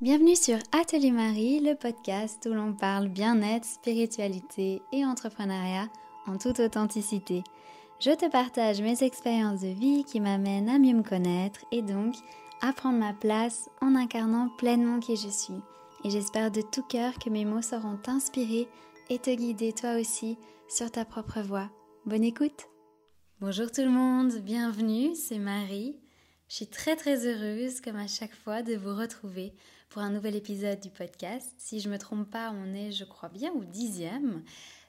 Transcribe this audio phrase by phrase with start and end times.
[0.00, 5.90] Bienvenue sur Atelier Marie, le podcast où l'on parle bien-être, spiritualité et entrepreneuriat
[6.26, 7.44] en toute authenticité.
[8.00, 12.14] Je te partage mes expériences de vie qui m'amènent à mieux me connaître et donc
[12.62, 15.60] à prendre ma place en incarnant pleinement qui je suis.
[16.02, 18.68] Et j'espère de tout cœur que mes mots sauront t'inspirer
[19.10, 21.68] et te guider toi aussi sur ta propre voie.
[22.06, 22.68] Bonne écoute
[23.38, 26.00] Bonjour tout le monde, bienvenue, c'est Marie.
[26.48, 29.52] Je suis très très heureuse, comme à chaque fois, de vous retrouver
[29.90, 31.52] pour un nouvel épisode du podcast.
[31.58, 34.44] Si je ne me trompe pas, on est, je crois bien, au dixième.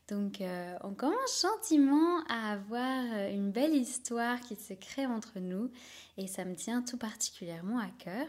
[0.08, 5.40] Donc euh, on commence gentiment à avoir euh, une belle histoire qui se crée entre
[5.40, 5.72] nous
[6.18, 8.28] et ça me tient tout particulièrement à cœur.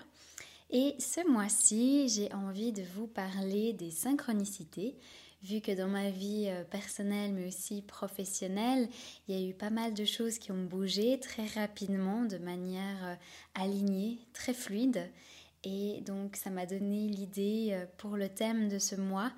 [0.71, 4.97] Et ce mois-ci, j'ai envie de vous parler des synchronicités
[5.43, 8.89] vu que dans ma vie euh, personnelle mais aussi professionnelle,
[9.29, 13.19] il y a eu pas mal de choses qui ont bougé très rapidement, de manière
[13.55, 15.11] alignée, très fluide.
[15.65, 19.33] Et donc ça m'a donné l'idée euh, pour le thème de ce mois.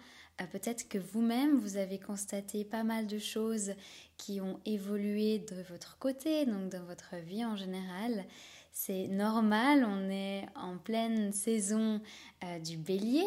[0.50, 3.75] Peut-être que vous-même, vous avez constaté pas mal de choses
[4.17, 8.25] qui ont évolué de votre côté, donc dans votre vie en général.
[8.72, 12.00] C'est normal, on est en pleine saison
[12.64, 13.25] du bélier,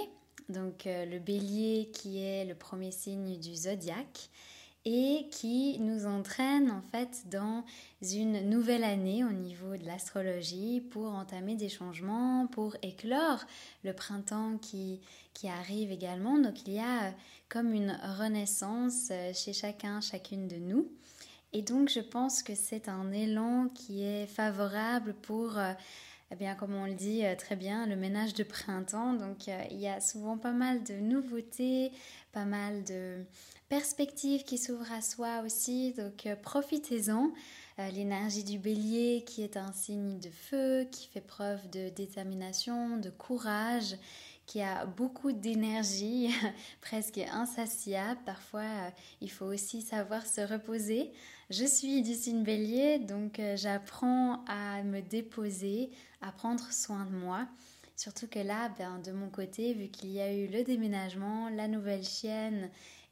[0.50, 4.30] donc euh, le bélier qui est le premier signe du zodiaque
[4.90, 7.66] et qui nous entraîne en fait dans
[8.02, 13.44] une nouvelle année au niveau de l'astrologie pour entamer des changements, pour éclore
[13.84, 15.02] le printemps qui,
[15.34, 16.38] qui arrive également.
[16.38, 17.12] Donc il y a euh,
[17.50, 20.90] comme une renaissance euh, chez chacun, chacune de nous.
[21.52, 25.58] Et donc je pense que c'est un élan qui est favorable pour
[26.30, 29.14] eh bien, comme on le dit euh, très bien, le ménage de printemps.
[29.14, 31.92] Donc, euh, il y a souvent pas mal de nouveautés,
[32.34, 33.24] pas mal de
[33.70, 35.94] perspectives qui s'ouvrent à soi aussi.
[35.94, 37.32] Donc, euh, profitez-en.
[37.94, 43.12] L'énergie du bélier qui est un signe de feu, qui fait preuve de détermination, de
[43.12, 43.96] courage,
[44.48, 46.34] qui a beaucoup d'énergie,
[46.82, 48.20] presque insatiable.
[48.26, 51.12] Parfois, il faut aussi savoir se reposer.
[51.52, 55.92] Je suis du signe bélier, donc euh, j'apprends à me déposer,
[56.22, 57.48] à prendre soin de moi.
[57.96, 61.68] Surtout que là, ben, de mon côté, vu qu'il y a eu le déménagement, la
[61.68, 62.70] nouvelle chienne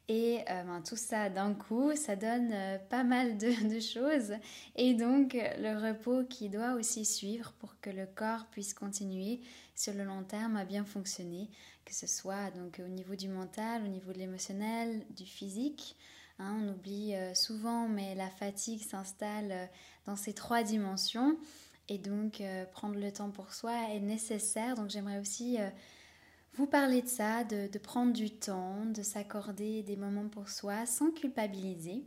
[0.08, 4.34] et euh, ben, tout ça d'un coup, ça donne euh, pas mal de, choses.
[4.76, 9.40] Et donc le repos qui doit aussi suivre pour que le corps puisse continuer
[9.74, 11.50] sur le long terme à bien fonctionner,
[11.84, 15.96] que ce soit donc au niveau du mental, au niveau de l'émotionnel, du physique.
[16.38, 19.68] Hein, on oublie euh, souvent, mais la fatigue s'installe
[20.06, 21.36] dans ces trois dimensions.
[21.88, 22.42] Et donc,
[22.72, 24.74] prendre le temps pour soi est nécessaire.
[24.74, 25.58] Donc, j'aimerais aussi
[26.56, 30.86] vous parler de ça, de, de prendre du temps, de s'accorder des moments pour soi
[30.86, 32.04] sans culpabiliser.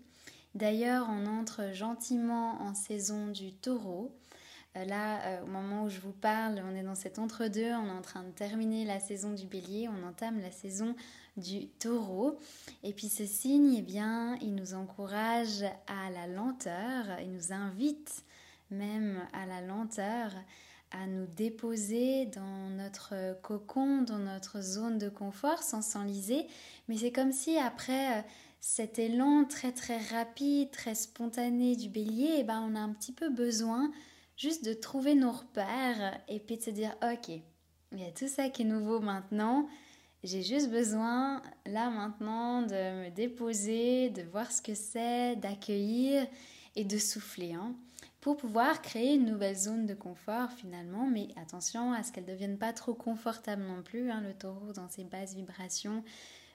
[0.56, 4.18] D'ailleurs, on entre gentiment en saison du taureau.
[4.76, 7.88] Euh, là, euh, au moment où je vous parle, on est dans cet entre-deux, on
[7.88, 10.96] est en train de terminer la saison du bélier, on entame la saison
[11.38, 12.40] du taureau.
[12.84, 18.24] Et puis ce signe, eh bien, il nous encourage à la lenteur, il nous invite
[18.72, 20.32] même à la lenteur,
[20.92, 26.48] à nous déposer dans notre cocon, dans notre zone de confort sans s'enliser.
[26.88, 28.22] Mais c'est comme si après euh,
[28.60, 33.14] cet élan très très rapide, très spontané du bélier, eh ben, on a un petit
[33.14, 33.92] peu besoin
[34.36, 37.30] juste de trouver nos repères et puis de se dire ok,
[37.92, 39.68] il y a tout ça qui est nouveau maintenant.
[40.24, 46.28] J'ai juste besoin là maintenant de me déposer, de voir ce que c'est, d'accueillir
[46.76, 47.74] et de souffler hein,
[48.22, 51.08] pour pouvoir créer une nouvelle zone de confort finalement.
[51.08, 54.12] Mais attention à ce qu'elle ne devienne pas trop confortable non plus.
[54.12, 54.22] Hein.
[54.22, 56.04] Le taureau dans ses basses vibrations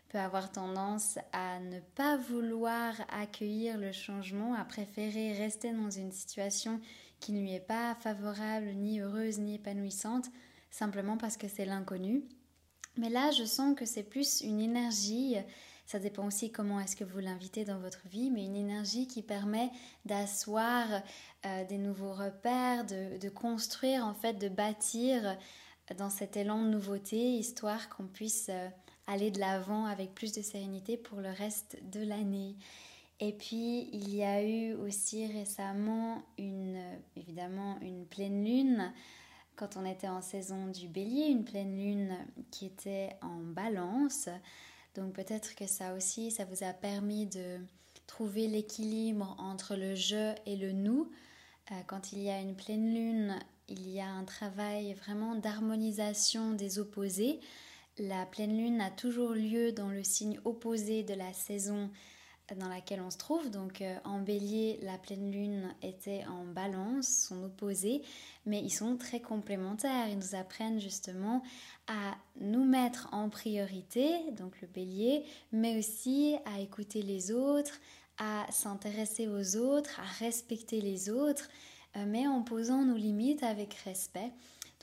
[0.09, 6.13] peut avoir tendance à ne pas vouloir accueillir le changement, à préférer rester dans une
[6.13, 6.81] situation
[7.21, 10.27] qui ne lui est pas favorable, ni heureuse, ni épanouissante,
[10.71, 12.23] simplement parce que c'est l'inconnu.
[12.97, 15.37] Mais là, je sens que c'est plus une énergie,
[15.87, 19.22] ça dépend aussi comment est-ce que vous l'invitez dans votre vie, mais une énergie qui
[19.22, 19.71] permet
[20.06, 20.87] d'asseoir
[21.45, 25.37] euh, des nouveaux repères, de, construire, en fait, de bâtir
[25.99, 28.69] dans cet élan de nouveauté, histoire qu'on puisse euh,
[29.06, 32.56] aller de l'avant avec plus de sérénité pour le reste de l'année.
[33.20, 36.82] Et puis, il y a eu aussi récemment une,
[37.17, 38.93] évidemment, une pleine lune
[39.56, 42.17] quand on était en saison du bélier, une pleine lune
[42.50, 44.29] qui était en balance.
[44.94, 47.58] Donc peut-être que ça aussi, ça vous a permis de
[48.06, 51.11] trouver l'équilibre entre le je et le nous.
[51.73, 53.38] Euh, quand il y a une pleine lune,
[53.69, 57.41] il y a un travail vraiment d'harmonisation des opposés.
[57.99, 61.90] La pleine lune a toujours lieu dans le signe opposé de la saison
[62.58, 63.50] dans laquelle on se trouve.
[63.50, 68.02] Donc euh, en bélier, la pleine lune était en balance, son opposé,
[68.46, 70.08] mais ils sont très complémentaires.
[70.08, 71.43] Ils nous apprennent justement
[71.87, 77.81] à nous mettre en priorité, donc le bélier, mais aussi à écouter les autres,
[78.19, 81.49] à s'intéresser aux autres, à respecter les autres,
[81.97, 84.32] euh, mais en posant nos limites avec respect.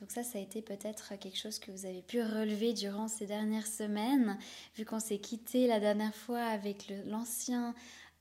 [0.02, 3.28] Donc ça, ça a été peut-être quelque chose que vous avez pu relever durant ces
[3.28, 4.36] dernières semaines,
[4.76, 7.76] vu qu'on s'est quitté la dernière fois avec l'ancien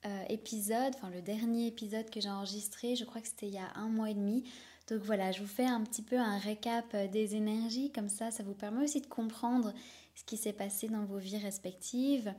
[0.05, 3.59] euh, épisode, enfin le dernier épisode que j'ai enregistré, je crois que c'était il y
[3.59, 4.45] a un mois et demi.
[4.89, 8.31] Donc voilà, je vous fais un petit peu un récap euh, des énergies, comme ça,
[8.31, 9.73] ça vous permet aussi de comprendre
[10.15, 12.35] ce qui s'est passé dans vos vies respectives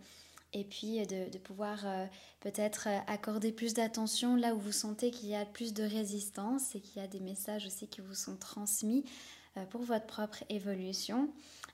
[0.54, 1.86] et puis euh, de, pouvoir
[2.40, 6.82] peut-être accorder plus d'attention là où vous sentez qu'il y a plus de résistance et
[6.82, 9.06] qu'il y a des messages aussi qui vous sont transmis
[9.58, 11.30] euh, pour votre propre évolution.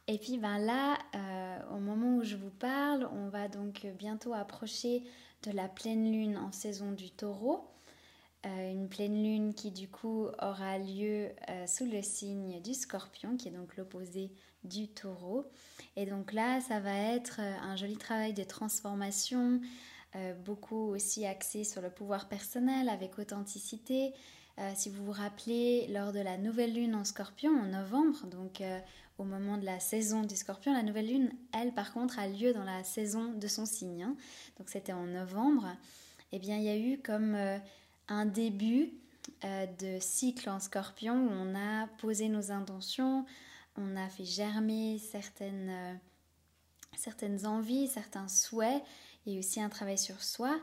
[0.07, 4.33] Et puis ben là, euh, au moment où je vous parle, on va donc bientôt
[4.33, 5.03] approcher
[5.43, 7.69] de la pleine lune en saison du taureau.
[8.47, 11.29] Euh, une pleine lune qui du coup aura lieu
[11.67, 14.31] sous le signe du scorpion, qui est donc l'opposé
[14.67, 15.45] du taureau.
[15.95, 19.59] Et donc là, ça va être un joli travail de transformation,
[20.45, 24.13] beaucoup aussi axé sur le pouvoir personnel avec authenticité,
[24.59, 28.61] euh, si vous vous rappelez, lors de la nouvelle lune en scorpion en novembre, donc
[28.61, 28.79] euh,
[29.19, 32.53] au moment de la saison du scorpion, la nouvelle lune, elle par contre, a lieu
[32.53, 34.03] dans la saison de son signe.
[34.03, 34.15] Hein.
[34.57, 35.67] donc c'était en novembre.
[36.31, 37.59] Eh bien, il y a eu comme euh,
[38.07, 38.93] un début
[39.43, 43.25] de cycle en scorpion où on a posé nos intentions,
[43.77, 45.99] on a fait germer certaines,
[46.95, 48.83] certaines envies, certains souhaits.
[49.25, 50.57] et aussi un travail sur soi.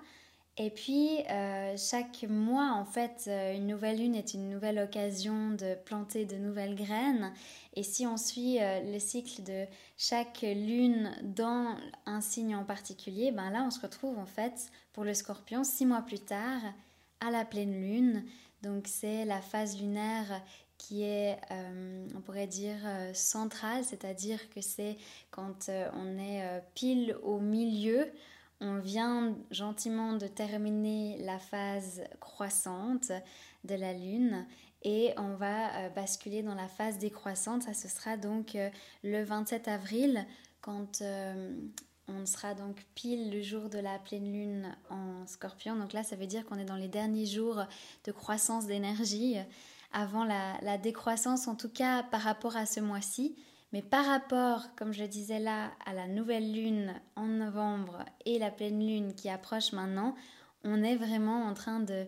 [0.56, 5.50] Et puis, euh, chaque mois, en fait, euh, une nouvelle lune est une nouvelle occasion
[5.50, 7.32] de planter de nouvelles graines.
[7.74, 9.66] Et si on suit euh, le cycle de
[9.98, 11.76] chaque lune dans
[12.06, 15.86] un signe en particulier, ben là, on se retrouve en fait pour le scorpion six
[15.86, 16.60] mois plus tard
[17.18, 18.24] à la pleine lune.
[18.62, 20.40] Donc, c'est la phase lunaire
[20.86, 21.38] qui est,
[22.14, 22.76] on pourrait dire,
[23.14, 24.96] centrale, c'est-à-dire que c'est
[25.30, 28.10] quand on est pile au milieu
[28.60, 33.12] on vient gentiment de terminer la phase croissante
[33.64, 34.46] de la Lune
[34.82, 37.62] et on va euh, basculer dans la phase décroissante.
[37.62, 38.70] Ça, ce sera donc euh,
[39.02, 40.26] le 27 avril
[40.60, 41.54] quand euh,
[42.06, 45.76] on sera donc pile le jour de la pleine lune en scorpion.
[45.76, 47.62] Donc là, ça veut dire qu'on est dans les derniers jours
[48.04, 49.36] de croissance d'énergie
[49.94, 53.36] avant la, décroissance, en tout cas par rapport à ce mois-ci.
[53.72, 58.50] Mais par rapport, comme je disais là, à la nouvelle lune en novembre et la
[58.50, 60.14] pleine lune qui approche maintenant,
[60.64, 62.06] on est vraiment en train de,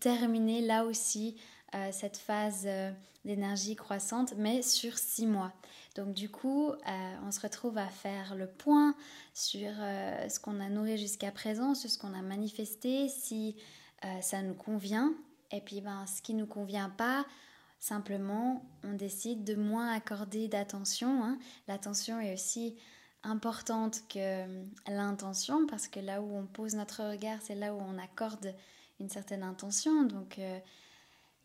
[0.00, 1.36] terminer là aussi
[1.74, 2.90] euh, cette phase euh,
[3.24, 5.52] d'énergie croissante, mais sur six mois.
[5.96, 8.94] Donc du coup, euh, on se retrouve à faire le point
[9.34, 13.56] sur ce qu'on a nourri jusqu'à présent, sur ce qu'on a manifesté, si
[14.20, 15.14] ça nous convient,
[15.54, 17.24] et puis ben, ce qui ne nous convient pas,
[17.84, 21.22] Simplement, on décide de moins accorder d'attention.
[21.22, 21.38] Hein.
[21.68, 22.76] L'attention est aussi
[23.22, 27.78] importante que euh, l'intention parce que là où on pose notre regard, c'est là où
[27.78, 28.54] on accorde
[29.00, 30.04] une certaine intention.
[30.04, 30.58] Donc euh,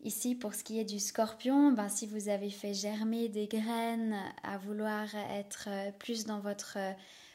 [0.02, 4.16] ici, pour ce qui est du scorpion, ben, si vous avez fait germer des graines
[4.42, 6.78] à vouloir être euh, plus dans votre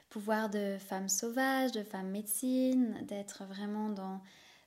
[0.09, 4.19] pouvoir de femme sauvage, de femme médecine, d'être vraiment dans,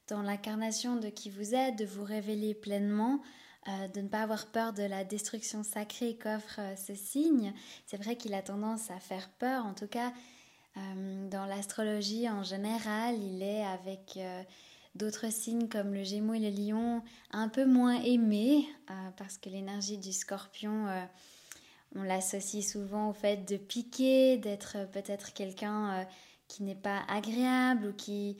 [0.09, 3.21] dans l'incarnation de qui vous êtes, de vous révéler pleinement,
[3.69, 7.53] euh, de ne pas avoir peur de la destruction sacrée qu'offre euh, ce signe.
[7.87, 10.13] C'est vrai qu'il a tendance à faire peur, en tout cas
[10.77, 14.19] euh, dans l'astrologie en général, il est avec
[14.95, 18.65] d'autres signes comme le Gémeaux et le Lion un peu moins aimé
[19.17, 20.87] parce que l'énergie du Scorpion
[21.95, 26.07] on l'associe souvent au fait de piquer, d'être peut-être quelqu'un
[26.49, 28.37] qui n'est pas agréable ou qui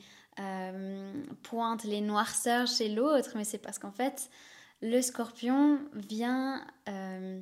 [1.43, 4.29] pointe les noirceurs chez l'autre, mais c'est parce qu'en fait,
[4.81, 7.41] le scorpion vient euh,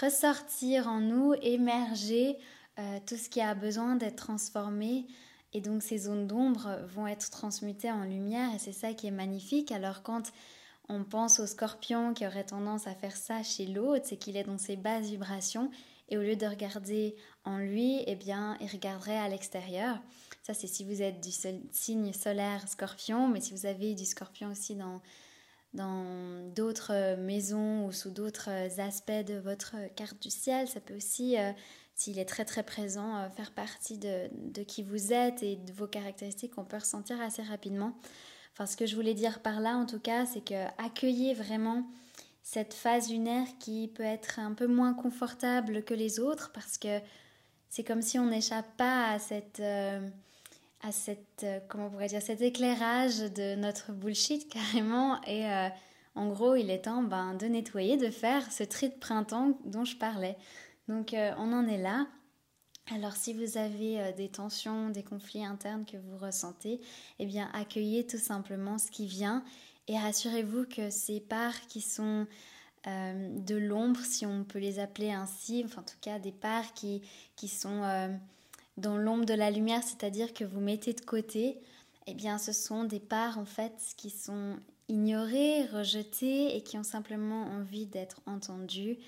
[0.00, 2.36] ressortir en nous, émerger
[2.78, 5.06] euh, tout ce qui a besoin d'être transformé.
[5.54, 9.12] Et donc ces zones d'ombre vont être transmutées en lumière et c'est ça qui est
[9.12, 9.72] magnifique.
[9.72, 10.32] Alors quand
[10.88, 14.44] on pense au scorpion qui aurait tendance à faire ça chez l'autre, c'est qu'il est
[14.44, 15.70] dans ses basses vibrations
[16.08, 19.98] et au lieu de regarder en lui, eh bien, il regarderait à l'extérieur.
[20.48, 21.30] Ça, c'est si vous êtes du
[21.72, 25.02] signe solaire scorpion, mais si vous avez du scorpion aussi dans,
[25.74, 28.48] dans d'autres maisons ou sous d'autres
[28.80, 30.66] aspects de votre carte du ciel.
[30.66, 31.52] Ça peut aussi, euh,
[31.94, 35.72] s'il est très très présent, euh, faire partie de, de, qui vous êtes et de
[35.74, 37.92] vos caractéristiques qu'on peut ressentir assez rapidement.
[38.54, 41.86] Enfin, ce que je voulais dire par là, en tout cas, c'est que accueillez vraiment
[42.42, 47.00] cette phase lunaire qui peut être un peu moins confortable que les autres parce que
[47.68, 49.60] c'est comme si on n'échappe pas à cette...
[49.60, 50.08] Euh,
[50.82, 55.20] à cette, comment on pourrait dire, cet éclairage de notre bullshit carrément.
[55.24, 55.44] Et
[56.14, 59.84] en gros, il est temps ben, de nettoyer, de faire ce tri de printemps dont
[59.84, 60.36] je parlais.
[60.86, 62.06] Donc on en est là.
[62.90, 66.80] Alors si vous avez euh, des tensions, des conflits internes que vous ressentez,
[67.18, 69.44] eh bien accueillez tout simplement ce qui vient
[69.88, 72.26] et rassurez-vous que ces parts qui sont
[72.86, 76.72] euh, de l'ombre, si on peut les appeler ainsi, enfin en tout cas des parts
[76.72, 77.02] qui,
[77.36, 78.08] qui sont euh,
[78.78, 81.58] dans l'ombre de la lumière, c'est-à-dire que vous mettez de côté,
[82.06, 84.56] eh bien ce sont des parts en fait qui sont
[84.88, 88.98] ignorées, rejetées et qui ont simplement envie d'être entendues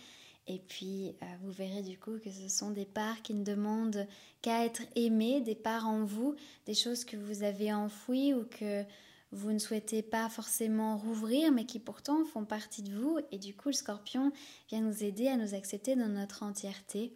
[0.53, 4.05] et puis, euh, vous verrez du coup que ce sont des parts qui ne demandent
[4.43, 6.35] qu'à être aimées, des parts en vous,
[6.67, 8.83] des choses que vous avez enfouies ou que
[9.31, 13.21] vous ne souhaitez pas forcément rouvrir, mais qui pourtant font partie de vous.
[13.31, 14.33] Et du coup, le scorpion
[14.69, 17.13] vient nous aider à nous accepter dans notre entièreté.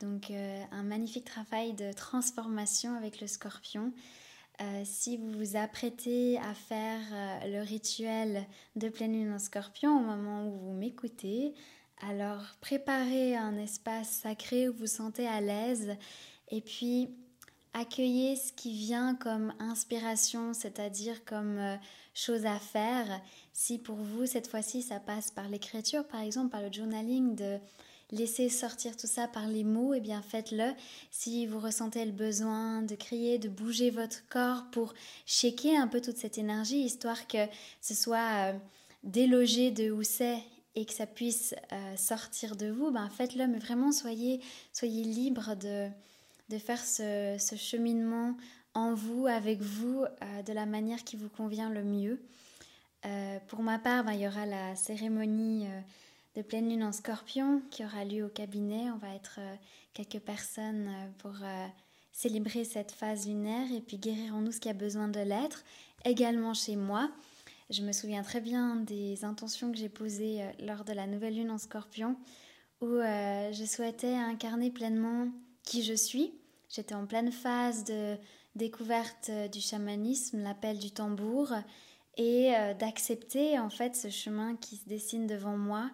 [0.00, 3.92] Donc, euh, un magnifique travail de transformation avec le scorpion.
[4.60, 7.00] Euh, si vous vous apprêtez à faire
[7.46, 11.54] le rituel de pleine lune en scorpion au moment où vous m'écoutez,
[12.00, 15.96] alors préparez un espace sacré où vous vous sentez à l'aise
[16.50, 17.10] et puis
[17.72, 21.76] accueillez ce qui vient comme inspiration, c'est-à-dire comme euh,
[22.14, 23.20] chose à faire.
[23.52, 27.58] Si pour vous, cette fois-ci, ça passe par l'écriture, par exemple, par le journaling, de
[28.10, 30.72] laisser sortir tout ça par les mots, eh bien faites-le.
[31.10, 34.94] Si vous ressentez le besoin de crier, de bouger votre corps pour
[35.26, 37.46] checker un peu toute cette énergie, histoire que
[37.80, 38.52] ce soit euh,
[39.02, 40.38] délogé de où c'est
[40.76, 44.40] et que ça puisse euh, sortir de vous, ben faites-le, mais vraiment soyez,
[44.72, 45.88] soyez libre de,
[46.50, 48.36] de faire ce, ce, cheminement
[48.74, 52.20] en vous, avec vous, euh, de la manière qui vous convient le mieux.
[53.46, 55.68] Pour ma part, ben, il y aura la cérémonie
[56.36, 58.90] de pleine lune en scorpion qui aura lieu au cabinet.
[58.90, 59.40] On va être
[59.94, 61.32] quelques personnes pour
[62.12, 65.64] célébrer cette phase lunaire et puis guérir en nous ce qui a besoin de l'être.
[66.04, 67.10] Également chez moi.
[67.68, 71.34] Je me souviens très bien des intentions que j'ai posées euh, lors de la nouvelle
[71.34, 72.16] lune en scorpion,
[72.80, 75.28] où euh, je souhaitais incarner pleinement
[75.64, 76.32] qui je suis.
[76.68, 78.16] J'étais en pleine phase de
[78.54, 81.52] découverte euh, du chamanisme, l'appel du tambour,
[82.18, 85.90] et d'accepter en fait ce chemin qui se dessine devant moi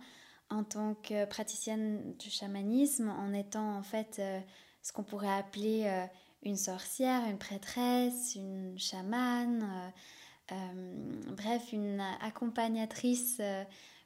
[0.53, 4.21] en tant que praticienne du chamanisme, en étant en fait
[4.83, 6.07] ce qu'on pourrait appeler
[6.43, 9.93] une sorcière, une prêtresse, une chamane
[10.53, 13.65] euh, bref, une accompagnatrice euh,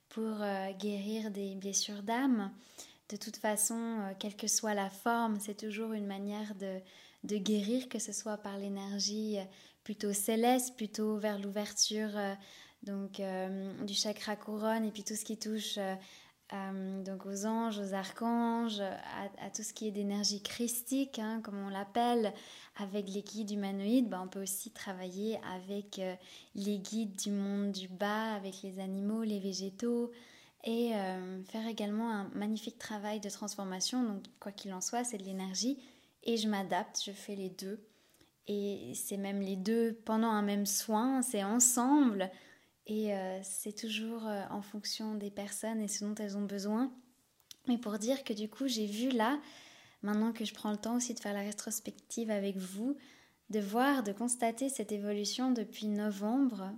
[0.09, 2.53] pour euh, guérir des blessures d'âme.
[3.09, 6.81] De toute façon, quelle que soit la forme, c'est toujours une manière de,
[7.23, 9.39] de guérir, que ce soit par l'énergie
[9.85, 12.11] plutôt céleste, plutôt vers l'ouverture
[12.83, 13.21] donc
[13.85, 15.95] du chakra couronne et puis tout ce qui touche euh,
[16.53, 21.69] donc aux anges, aux archanges, à, tout ce qui est d'énergie christique, hein, comme on
[21.69, 22.33] l'appelle,
[22.77, 26.15] avec les guides humanoïdes, bah, on peut aussi travailler avec euh,
[26.55, 30.13] les guides du monde du bas, avec les animaux, les végétaux,
[30.63, 34.05] et euh, faire également un magnifique travail de transformation.
[34.05, 35.79] Donc quoi qu'il en soit, c'est de l'énergie,
[36.23, 37.81] et je m'adapte, je fais les deux.
[38.49, 42.31] Et c'est même les deux pendant un même soin, c'est ensemble.
[42.87, 46.93] Et euh, c'est toujours euh, en fonction des personnes et ce dont elles ont besoin.
[47.67, 49.41] Mais pour dire que du coup, j'ai vu là,
[50.03, 52.97] maintenant que je prends le temps aussi de faire la rétrospective avec vous,
[53.51, 56.73] de voir, de constater cette évolution depuis novembre,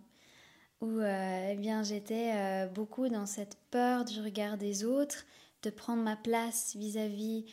[0.80, 5.26] où euh, eh bien j'étais beaucoup dans cette peur du regard des autres,
[5.62, 7.44] de prendre ma place vis-à-vis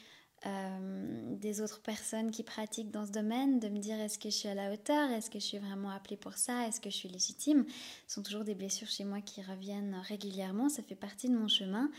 [0.46, 4.36] euh, des autres personnes qui pratiquent dans ce domaine, de me dire est-ce que je
[4.36, 6.96] suis à la hauteur, est-ce que je suis vraiment appelée pour ça, est-ce que je
[6.96, 7.66] suis légitime?
[8.08, 11.48] Ce sont toujours des blessures chez moi qui reviennent régulièrement, ça fait partie de mon
[11.48, 11.90] chemin.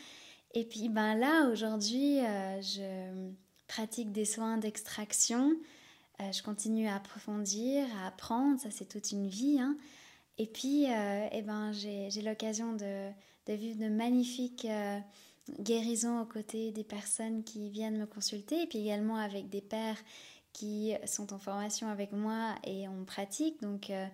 [0.54, 3.32] Et puis ben là, aujourd'hui, euh, je
[3.66, 5.56] pratique des soins d'extraction,
[6.20, 9.58] euh, je continue à approfondir, à apprendre, ça c'est toute une vie.
[9.60, 9.76] Hein.
[10.38, 13.10] Et puis, eh ben, j'ai l'occasion de,
[13.46, 14.66] de, vivre de magnifiques
[15.58, 19.98] guérison aux côtés des personnes qui viennent me consulter et puis également avec des pères
[20.52, 23.60] qui sont en formation avec moi et on pratique.
[23.60, 24.06] Donc euh,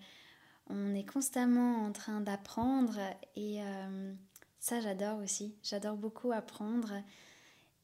[0.68, 2.98] on est constamment en train d'apprendre
[3.36, 4.12] et euh,
[4.58, 5.54] ça j'adore aussi.
[5.62, 6.94] J'adore beaucoup apprendre.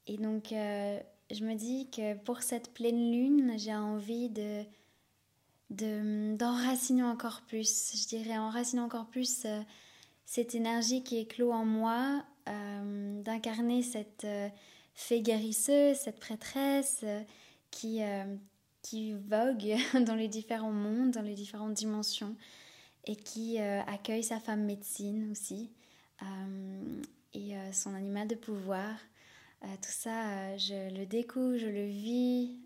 [0.06, 0.98] Et donc euh,
[1.30, 4.64] je me dis que pour cette pleine lune, j'ai envie de
[5.70, 9.46] d'enraciner encore plus, je dirais enraciner encore plus
[10.24, 14.48] cette énergie qui éclot en moi euh, d'incarner cette euh,
[14.94, 17.22] fée guérisseuse, cette prêtresse euh,
[17.70, 18.00] qui,
[18.82, 19.76] qui vogue
[20.06, 22.34] dans les différents mondes, dans les différentes dimensions
[23.04, 25.70] et qui accueille sa femme médecine aussi
[27.32, 28.94] et son animal de pouvoir.
[29.62, 32.58] tout ça, je le découvre, je le vis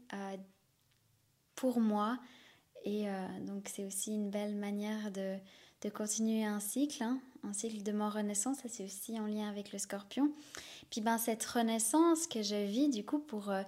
[1.54, 2.18] pour moi
[2.84, 3.06] Et
[3.40, 5.36] donc c'est aussi une belle manière de,
[5.82, 9.48] de continuer un cycle, hein, un cycle de mort renaissance, ça c'est aussi en lien
[9.48, 10.30] avec le scorpion.
[10.90, 13.62] Puis ben cette renaissance que je vis du coup pour euh,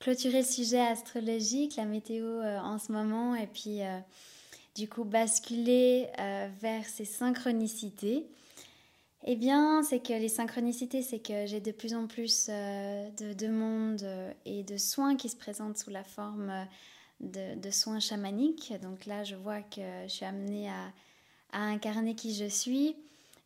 [0.00, 3.98] clôturer le sujet astrologique, la météo euh, en ce moment, et puis euh,
[4.74, 6.08] du coup basculer
[6.60, 8.26] vers ces synchronicités.
[9.24, 14.04] Eh bien, c'est que les synchronicités, c'est que j'ai de plus en plus de demandes
[14.44, 16.52] et de soins qui se présentent sous la forme
[17.20, 18.72] de, soins chamaniques.
[18.82, 22.96] Donc là, je vois que je suis amenée à incarner qui je suis.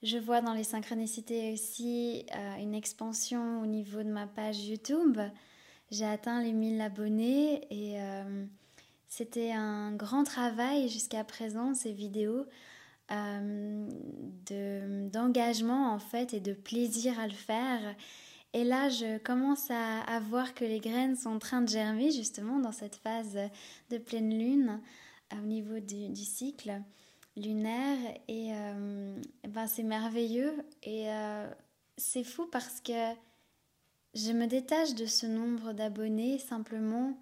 [0.02, 5.18] Je vois dans les synchronicités aussi euh, une expansion au niveau de ma page YouTube.
[5.90, 8.44] J'ai atteint les 1000 abonnés et euh,
[9.08, 12.44] c'était un grand travail jusqu'à présent, ces vidéos,
[13.10, 13.88] euh,
[15.10, 17.80] d'engagement en fait et de plaisir à le faire.
[18.52, 22.58] Et là, je commence à, voir que les graines sont en train de germer justement
[22.58, 23.38] dans cette phase
[23.90, 24.80] de pleine lune
[25.32, 26.82] au niveau du cycle
[27.36, 31.48] lunaire et euh, ben c'est merveilleux et euh,
[31.96, 33.14] c'est fou parce que
[34.14, 37.16] je me détache de ce nombre d'abonnés simplement.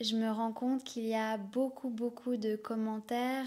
[0.00, 3.46] Je me rends compte qu'il y a beaucoup beaucoup de commentaires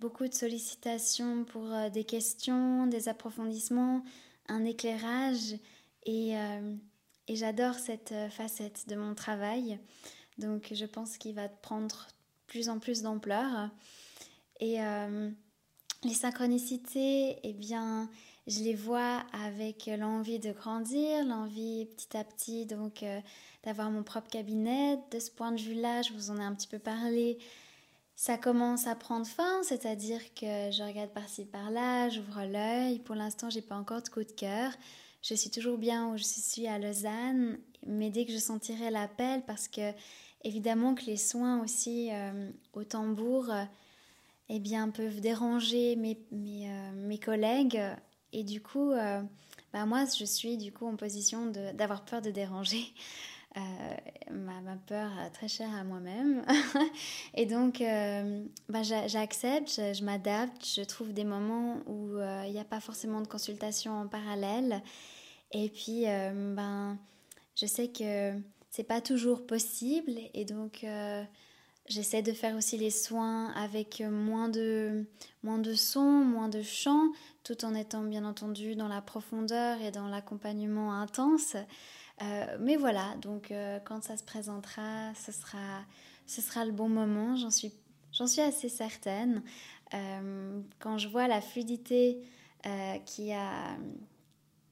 [0.00, 4.02] beaucoup de sollicitations pour euh, des questions des approfondissements
[4.48, 5.54] un éclairage
[6.06, 6.34] et,
[7.28, 9.78] et j'adore cette facette de mon travail.
[10.36, 12.08] Donc je pense qu'il va prendre
[12.46, 13.70] plus en plus d'ampleur
[14.60, 15.30] et euh,
[16.04, 18.08] les synchronicités, eh bien,
[18.46, 23.20] je les vois avec l'envie de grandir, l'envie petit à petit donc euh,
[23.62, 24.98] d'avoir mon propre cabinet.
[25.10, 27.38] De ce point de vue-là, je vous en ai un petit peu parlé.
[28.16, 33.00] Ça commence à prendre fin, c'est-à-dire que je regarde par-ci par-là, j'ouvre l'œil.
[33.00, 34.70] Pour l'instant, j'ai pas encore de coup de cœur.
[35.22, 39.42] Je suis toujours bien où je suis à Lausanne, mais dès que je sentirai l'appel,
[39.46, 39.92] parce que
[40.44, 43.50] évidemment que les soins aussi euh, au tambour,
[44.48, 47.80] eh bien, peuvent déranger mes, mes, euh, mes collègues.
[48.32, 49.22] Et du coup, euh,
[49.72, 52.84] bah, moi, je suis du coup en position d'avoir peur de déranger.
[53.56, 53.60] Euh,
[54.32, 56.44] ma, ma, peur très chère à moi-même.
[57.34, 57.82] et donc,
[58.68, 63.20] bah, j'accepte, je, je m'adapte, je trouve des moments où il n'y a pas forcément
[63.20, 64.82] de consultation en parallèle.
[65.52, 66.98] Et puis, ben,
[67.54, 68.32] je sais que
[68.70, 70.14] c'est pas toujours possible.
[70.34, 70.84] Et donc,
[71.86, 75.04] J'essaie de faire aussi les soins avec moins de,
[75.42, 77.08] moins de sons, moins de chants,
[77.42, 81.56] tout en étant bien entendu dans la profondeur et dans l'accompagnement intense.
[82.22, 85.84] Euh, mais voilà, donc euh, quand ça se présentera, ce sera,
[86.26, 87.72] ce sera le bon moment, j'en suis,
[88.12, 89.42] j'en suis assez certaine.
[89.92, 92.22] Euh, quand je vois la fluidité
[93.04, 93.76] qui, a,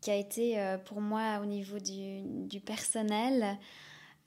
[0.00, 3.58] qui a été pour moi au niveau du personnel,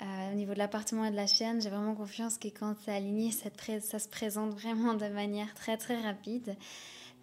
[0.01, 2.91] euh, au niveau de l'appartement et de la chaîne, j'ai vraiment confiance que quand c'est
[2.91, 3.49] aligné, ça,
[3.81, 6.55] ça, se présente vraiment de manière très très rapide.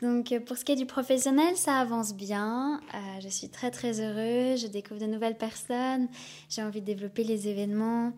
[0.01, 2.81] Donc euh, pour ce qui est du professionnel, ça avance bien.
[2.95, 6.09] Euh, je suis très très heureuse, je découvre de nouvelles personnes,
[6.49, 8.13] j'ai envie de développer les événements.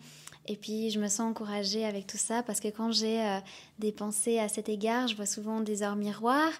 [0.46, 3.40] Et puis je me sens encouragée avec tout ça parce que quand j'ai
[3.78, 6.52] des pensées à cet égard, je vois souvent des heures miroirs.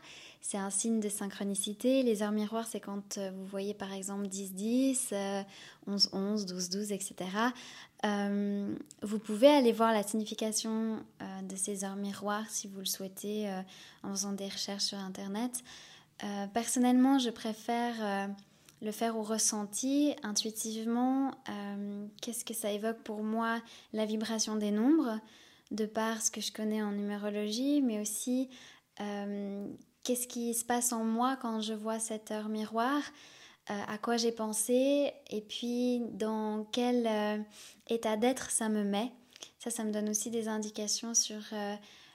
[0.46, 2.02] C'est un signe de synchronicité.
[2.02, 5.14] Les heures miroirs, c'est quand vous voyez par exemple 10-10,
[5.88, 7.30] 11-11, 12-12, etc.
[9.00, 13.48] vous pouvez aller voir la signification euh, de ces heures miroirs si vous le souhaitez
[13.48, 13.62] euh,
[14.02, 15.64] en faisant des recherches sur Internet.
[16.22, 18.28] Euh, personnellement, je préfère
[18.83, 21.30] le faire au ressenti, intuitivement.
[22.20, 23.62] Qu'est-ce que ça évoque pour moi?
[23.94, 25.18] La vibration des nombres,
[25.70, 28.50] de par ce que je connais en numérologie, mais aussi
[30.04, 33.02] qu'est-ce qui se passe en moi quand je vois cette heure miroir
[33.70, 37.38] euh, à quoi j'ai pensé et puis dans quel euh,
[37.88, 39.10] état d'être ça me met.
[39.58, 41.74] Ça, ça me donne aussi des indications sur euh,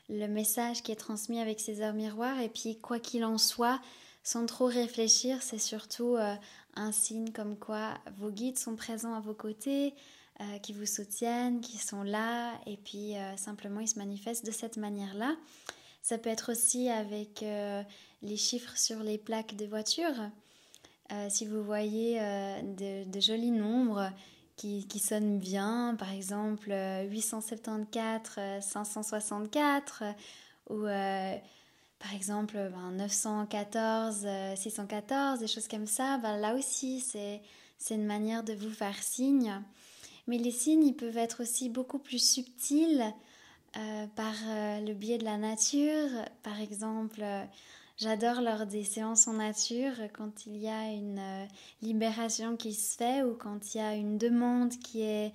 [0.09, 2.39] le message qui est transmis avec ces heures miroirs.
[2.39, 3.81] Et puis, quoi qu'il en soit,
[4.23, 6.17] sans trop réfléchir, c'est surtout
[6.75, 9.95] un signe comme quoi vos guides sont présents à vos côtés,
[10.61, 15.35] qui vous soutiennent, qui sont là, et puis simplement ils se manifestent de cette manière-là.
[16.01, 17.43] Ça peut être aussi avec
[18.21, 20.29] les chiffres sur les plaques des voitures.
[21.11, 22.61] Euh, si vous voyez euh,
[23.05, 24.11] de, jolis nombres
[24.55, 26.71] qui, sonnent bien, par exemple
[27.09, 30.03] 874, euh, 564,
[30.69, 32.57] ou par exemple
[32.93, 38.69] 914, ben, 614, des choses comme ça, ben, là aussi c'est une manière de vous
[38.69, 39.63] faire signe.
[40.27, 43.03] Mais les signes, ils peuvent être aussi beaucoup plus subtils
[44.15, 44.33] par
[44.81, 46.09] le biais de la nature.
[46.43, 47.23] Par exemple,
[47.99, 51.45] J'adore lors des séances en nature, quand il y a une euh,
[51.81, 55.33] libération qui se fait ou quand il y a une demande qui est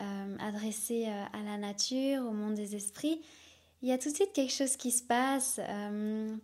[0.00, 3.20] euh, adressée euh, à la nature, au monde des esprits.
[3.82, 5.60] Il il y a tout de suite quelque chose qui se passe.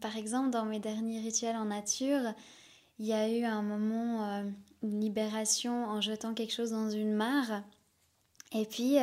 [0.00, 2.34] par exemple, dans mes derniers rituels en nature,
[2.98, 4.44] il y a eu un moment,
[4.82, 7.62] une libération en jetant quelque chose dans une mare.
[8.52, 8.98] Et puis,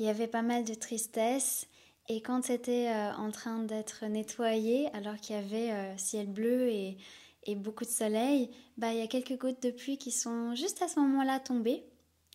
[0.00, 1.68] il y avait pas mal de tristesse.
[2.08, 6.96] Et quand c'était en train d'être nettoyé, alors qu'il y avait ciel bleu et,
[7.44, 10.82] et beaucoup de soleil, bah, il y a quelques gouttes de pluie qui sont juste
[10.82, 11.84] à ce moment-là tombées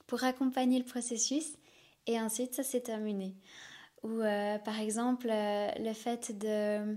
[0.07, 1.53] pour accompagner le processus
[2.07, 3.35] et ensuite ça s'est terminé.
[4.03, 6.95] Ou euh, par exemple euh, le fait de,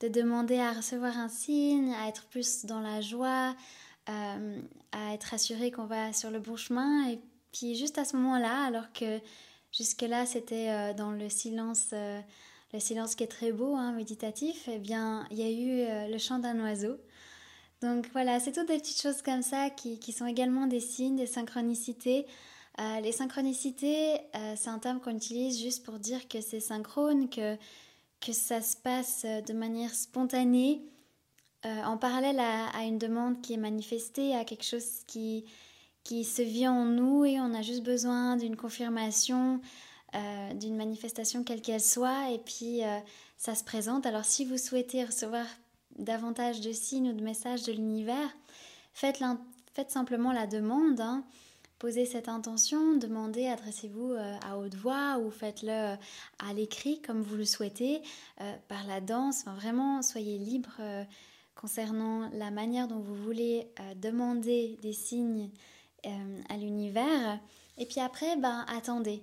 [0.00, 3.54] de, demander à recevoir un signe, à être plus dans la joie,
[4.08, 4.60] euh,
[4.92, 7.18] à être assuré qu'on va sur le bon chemin et
[7.52, 9.20] puis juste à ce moment-là, alors que
[9.76, 15.26] jusque-là c'était dans le silence, le silence qui est très beau, hein, méditatif, eh bien
[15.30, 16.96] il y a eu le chant d'un oiseau
[17.84, 21.26] donc voilà, c'est toutes des petites choses comme ça qui, sont également des signes, des
[21.26, 22.26] synchronicités.
[22.80, 27.28] Euh, les synchronicités, euh, c'est un terme qu'on utilise juste pour dire que c'est synchrone,
[27.28, 27.56] que,
[28.20, 30.80] que ça se passe de manière spontanée,
[31.66, 35.44] euh, en parallèle à, une demande qui est manifestée, à quelque chose qui,
[36.04, 39.60] qui se vit en nous et on a juste besoin d'une confirmation,
[40.54, 42.82] d'une manifestation quelle qu'elle soit, et puis
[43.36, 44.06] ça se présente.
[44.06, 45.46] Alors si vous souhaitez recevoir
[45.98, 48.36] davantage de signes ou de messages de l'univers,
[48.92, 49.22] faites,
[49.88, 51.00] simplement la demande.
[51.00, 51.24] Hein.
[51.78, 55.96] Posez cette intention, demandez, adressez-vous euh, à haute voix ou faites-le euh,
[56.38, 58.00] à l'écrit comme vous le souhaitez,
[58.40, 59.44] euh, par la danse.
[59.44, 60.80] vraiment, soyez libre
[61.54, 65.50] concernant la manière dont vous voulez demander des signes
[66.48, 67.38] à l'univers.
[67.78, 69.22] Et puis après, ben, attendez.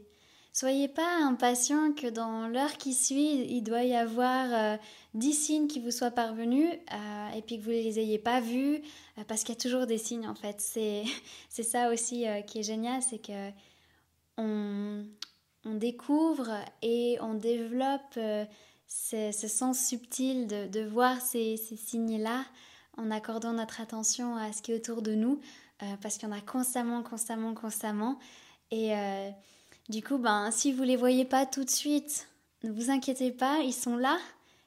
[0.54, 4.78] Soyez pas impatient que dans l'heure qui suit, il doit y avoir euh,
[5.14, 8.42] dix signes qui vous soient parvenus euh, et puis que vous ne les ayez pas
[8.42, 8.82] vus,
[9.18, 10.60] euh, parce qu'il y a toujours des signes en fait.
[10.60, 11.04] C'est,
[11.50, 13.52] c'est ça aussi qui est génial, c'est que
[14.38, 15.06] on,
[15.64, 16.50] on, découvre
[16.82, 18.20] et on développe
[18.88, 22.44] ce, ce, sens subtil de, de voir ces, ces signes-là
[22.98, 25.40] en accordant notre attention à ce qui est autour de nous,
[26.02, 28.20] parce qu'il y en a constamment, constamment, constamment.
[28.72, 28.94] Et
[29.90, 32.28] du coup, ben, si vous les voyez pas tout de suite,
[32.64, 34.18] ne vous inquiétez pas, ils sont là.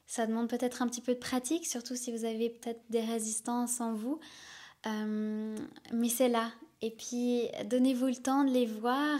[0.07, 3.81] Ça demande peut-être un petit peu de pratique, surtout si vous avez peut-être des résistances
[3.81, 4.21] en vous.
[4.87, 5.57] Euh,
[5.93, 6.51] mais c'est là.
[6.83, 9.19] Et puis, donnez-vous le temps de les voir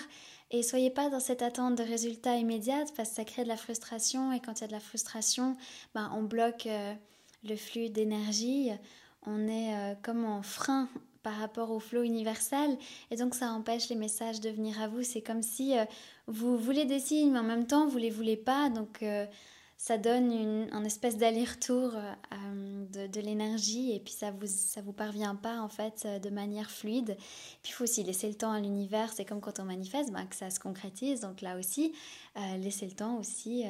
[0.51, 3.57] et soyez pas dans cette attente de résultats immédiats parce que ça crée de la
[3.57, 4.33] frustration.
[4.33, 5.57] Et quand il y a de la frustration,
[5.95, 6.93] ben, on bloque euh,
[7.45, 8.71] le flux d'énergie.
[9.27, 10.89] On est euh, comme en frein
[11.25, 12.77] par rapport au flot universel
[13.11, 15.03] et donc ça empêche les messages de venir à vous.
[15.03, 15.85] C'est comme si euh,
[16.29, 19.27] vous voulez des signes mais en même temps vous les voulez pas donc euh,
[19.79, 24.93] ça donne une, un espèce d'aller-retour euh, de, l'énergie et puis ça vous ça vous
[24.93, 27.17] parvient pas en fait de manière fluide.
[27.63, 29.11] Puis il faut aussi laisser le temps à l'univers.
[29.13, 31.93] C'est comme quand on manifeste ben, que ça se concrétise donc là aussi
[32.59, 33.65] laisser le temps aussi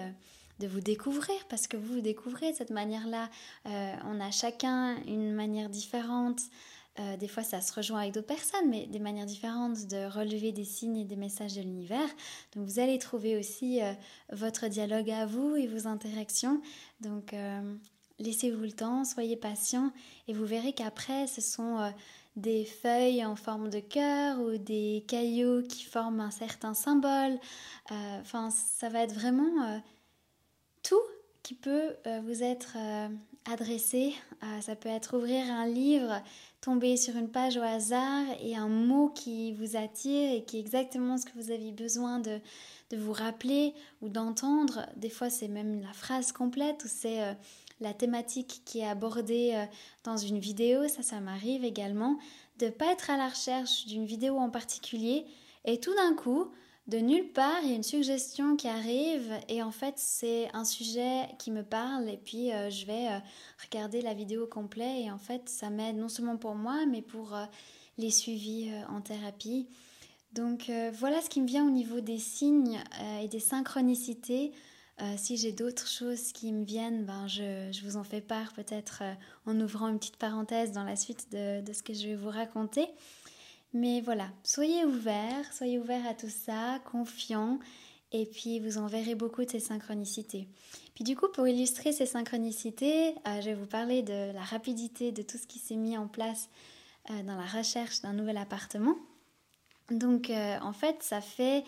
[0.58, 3.30] de vous découvrir parce que vous vous découvrez de cette manière-là.
[3.64, 6.40] on a chacun une manière différente
[7.00, 10.52] euh, des fois, ça se rejoint avec d'autres personnes, mais des manières différentes de relever
[10.52, 12.08] des signes et des messages de l'univers.
[12.54, 13.92] Donc, vous allez trouver aussi euh,
[14.30, 16.60] votre dialogue à vous et vos interactions.
[17.00, 17.74] Donc, euh,
[18.20, 19.92] laissez-vous le temps, soyez patient
[20.28, 21.92] et vous verrez qu'après, ce sont
[22.36, 27.40] des feuilles en forme de cœur ou des cailloux qui forment un certain symbole.
[27.90, 29.80] Enfin, ça va être vraiment
[30.84, 31.02] tout
[31.42, 32.76] qui peut vous être
[33.50, 34.14] adressé.
[34.60, 36.22] ça peut être ouvrir un livre
[36.64, 40.60] tomber sur une page au hasard et un mot qui vous attire et qui est
[40.60, 42.40] exactement ce que vous aviez besoin de,
[42.88, 44.86] de vous rappeler ou d'entendre.
[44.96, 47.34] Des fois, c'est même la phrase complète ou c'est euh,
[47.80, 49.66] la thématique qui est abordée euh,
[50.04, 50.88] dans une vidéo.
[50.88, 52.18] Ça, ça m'arrive également
[52.58, 55.26] de ne pas être à la recherche d'une vidéo en particulier
[55.66, 56.50] et tout d'un coup,
[56.86, 60.66] de nulle part, il y a une suggestion qui arrive et en fait c'est un
[60.66, 63.18] sujet qui me parle et puis euh, je vais euh,
[63.62, 67.34] regarder la vidéo complète et en fait ça m'aide non seulement pour moi mais pour
[67.34, 67.46] euh,
[67.96, 69.66] les suivis en thérapie.
[70.32, 70.68] Donc
[70.98, 72.82] voilà ce qui me vient au niveau des signes
[73.22, 74.50] et des synchronicités.
[75.16, 79.04] si j'ai d'autres choses qui me viennent, ben je, vous en fais part peut-être
[79.46, 82.88] en ouvrant une petite parenthèse dans la suite de ce que je vais vous raconter.
[83.74, 87.58] Mais voilà, soyez ouverts, soyez ouverts à tout ça, confiants,
[88.12, 90.46] et puis vous en verrez beaucoup de ces synchronicités.
[90.94, 95.10] Puis du coup, pour illustrer ces synchronicités, euh, je vais vous parler de la rapidité
[95.10, 96.48] de tout ce qui s'est mis en place
[97.10, 98.94] euh, dans la recherche d'un nouvel appartement.
[99.90, 101.64] Donc euh, en fait, ça fait,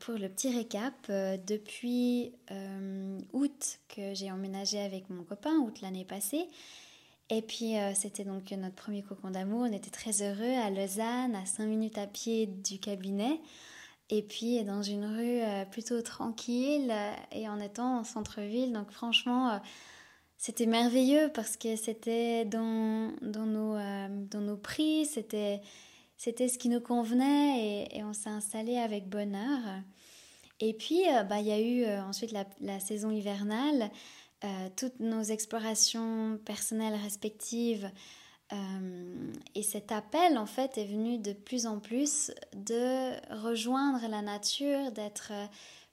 [0.00, 1.10] pour le petit récap,
[1.46, 2.34] depuis
[3.32, 6.46] août que j'ai emménagé avec mon copain, août l'année passée,
[7.30, 9.62] et puis euh, c'était donc notre premier cocon d'amour.
[9.62, 13.40] On était très heureux à Lausanne, à 5 minutes à pied du cabinet.
[14.10, 16.92] et puis dans une rue plutôt tranquille
[17.32, 18.72] et en étant en centre-ville.
[18.72, 19.60] Donc franchement,
[20.36, 23.76] c'était merveilleux parce que c'était dans, dans, nos,
[24.30, 25.62] dans nos prix, c'était
[26.18, 29.60] ce qui nous convenait et, on s'est installé avec bonheur.
[30.60, 33.90] Et puis, bah, il y a eu ensuite la, saison hivernale,
[34.76, 37.90] toutes nos explorations personnelles respectives
[38.52, 44.22] euh, et cet appel, en fait, est venu de plus en plus de rejoindre la
[44.22, 45.32] nature, d'être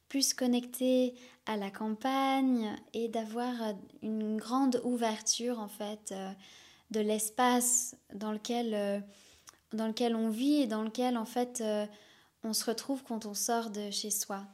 [0.09, 3.53] plus connecté à la campagne et d'avoir
[4.01, 6.31] une grande ouverture, en fait, euh,
[6.91, 8.99] de l'espace dans lequel, euh,
[9.71, 11.63] dans lequel on vit et dans lequel, en fait,
[12.43, 14.45] on se retrouve quand on sort de chez soi.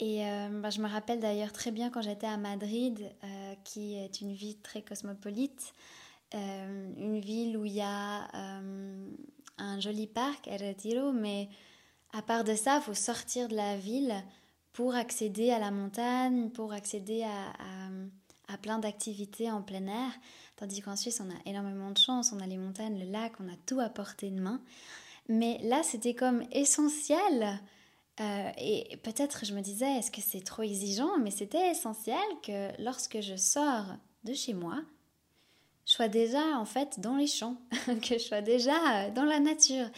[0.00, 3.12] Et bah, je me rappelle d'ailleurs très bien quand j'étais à Madrid,
[3.62, 5.72] qui est une ville très cosmopolite,
[6.34, 9.08] euh, une ville où il y a euh,
[9.58, 11.48] un joli parc, El Retiro, mais
[12.12, 14.14] à part de ça, il faut sortir de la ville
[14.72, 20.10] pour accéder à la montagne, pour accéder à, plein d'activités en plein air.
[20.56, 23.48] Tandis qu'en Suisse, on a énormément de chance, on a les montagnes, le lac, on
[23.48, 24.60] a tout à portée de main.
[25.28, 27.60] Mais là, c'était comme essentiel.
[28.20, 31.18] Euh, et peut-être je me disais, est-ce que c'est trop exigeant?
[31.18, 33.86] Mais c'était essentiel que lorsque je sors
[34.24, 34.82] de chez moi,
[35.86, 39.40] je sois déjà en fait dans les champs, que je sois déjà euh, dans la
[39.40, 39.88] nature.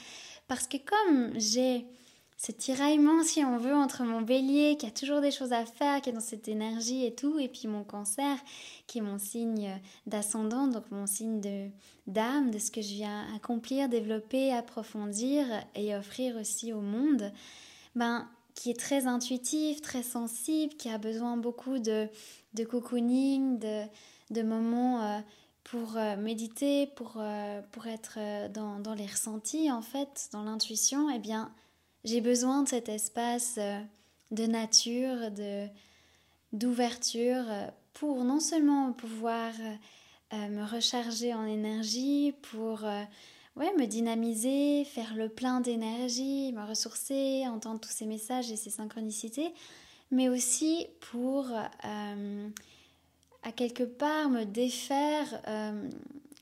[0.49, 1.87] Parce que comme j'ai
[2.39, 6.03] ce tiraillement, si on veut, entre mon bélier qui a toujours des choses à faire,
[6.03, 8.37] qui est dans cette énergie et tout, et puis mon cancer
[8.87, 11.69] qui est mon signe d'ascendant, donc mon signe de
[12.07, 17.33] d'âme, de ce que je viens accomplir, développer, approfondir et offrir aussi au monde,
[17.97, 22.09] ben qui est très intuitif, très sensible, qui a besoin beaucoup de,
[22.55, 23.83] de cocooning, de,
[24.31, 25.19] de moments euh,
[25.63, 28.19] pour euh, méditer, pour, euh, pour être
[28.53, 31.53] dans, dans, les ressentis, en fait, dans l'intuition, eh bien,
[32.05, 33.59] j'ai besoin de cet espace
[34.31, 35.67] de nature, de,
[36.53, 37.45] d'ouverture,
[37.93, 39.53] pour non seulement pouvoir
[40.33, 42.85] me recharger en énergie, pour
[43.57, 48.71] ouais, me dynamiser, faire le plein d'énergie, me ressourcer, entendre tous ces messages et ces
[48.71, 49.53] synchronicités,
[50.11, 51.47] mais aussi pour
[53.47, 55.89] à quelque part me défaire, euh,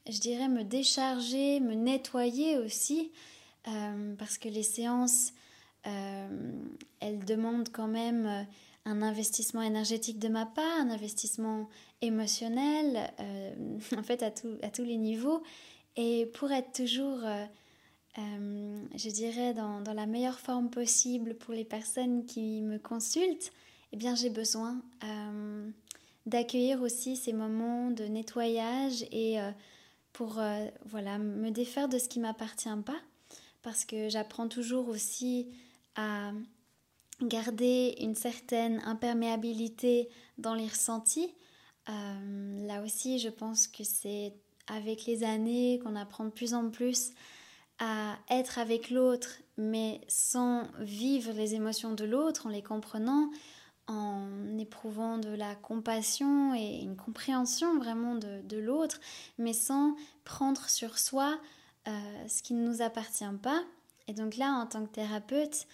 [0.08, 3.12] je dirais me décharger, me nettoyer aussi,
[3.68, 5.34] euh, parce que les séances,
[5.86, 6.52] euh,
[7.00, 8.46] elles demandent quand même
[8.86, 11.68] un investissement énergétique de ma part, un investissement
[12.00, 13.12] émotionnel,
[13.98, 15.42] en fait à, à, tous les niveaux.
[15.96, 17.20] Et pour être toujours,
[18.16, 23.52] je dirais, dans, la meilleure forme possible pour les personnes qui me consultent,
[23.92, 24.82] eh bien j'ai besoin
[26.26, 29.50] d'accueillir aussi ces moments de nettoyage et euh,
[30.12, 33.00] pour euh, voilà me défaire de ce qui m'appartient pas
[33.62, 35.48] parce que j'apprends toujours aussi
[35.96, 36.32] à
[37.22, 41.32] garder une certaine imperméabilité dans les ressentis.
[41.88, 44.34] Euh, là aussi, je pense que c'est
[44.66, 47.12] avec les années qu'on apprend de plus en plus
[47.78, 53.30] à être avec l'autre, mais sans vivre les émotions de l'autre, en les comprenant,
[53.86, 59.00] en éprouvant de la compassion et une compréhension vraiment de, l'autre,
[59.38, 61.38] mais sans prendre sur soi
[61.86, 61.90] euh,
[62.28, 63.62] ce qui ne nous appartient pas.
[64.06, 65.66] Et donc là, en tant que thérapeute,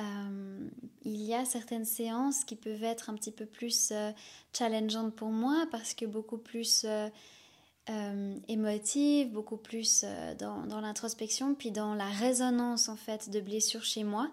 [0.00, 0.68] euh,
[1.02, 4.12] il y a certaines séances qui peuvent être un petit peu plus euh,
[4.56, 6.86] challengeantes pour moi parce que beaucoup plus
[8.48, 10.04] émotives, beaucoup plus
[10.38, 14.30] dans, dans l'introspection, puis dans la résonance en fait de blessures chez moi.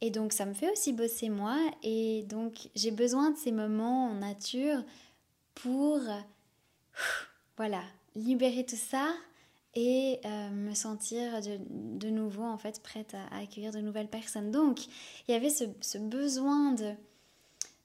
[0.00, 4.10] Et donc ça me fait aussi bosser moi et donc j'ai besoin de ces moments
[4.10, 4.82] en nature
[5.54, 6.00] pour
[7.56, 7.82] voilà,
[8.16, 9.08] libérer tout ça
[9.74, 14.50] et euh, me sentir de, nouveau en fait prête à, accueillir de nouvelles personnes.
[14.50, 16.92] Donc il y avait ce, ce besoin de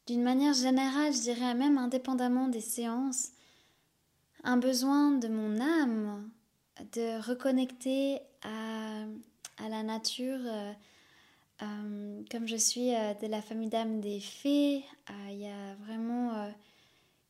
[0.07, 3.29] d'une manière générale, je dirais même indépendamment des séances,
[4.43, 6.29] un besoin de mon âme
[6.93, 9.03] de reconnecter à,
[9.57, 10.39] à la nature.
[10.45, 10.73] Euh,
[11.61, 14.83] euh, comme je suis euh, de la famille d'âme des fées,
[15.29, 16.51] il y a vraiment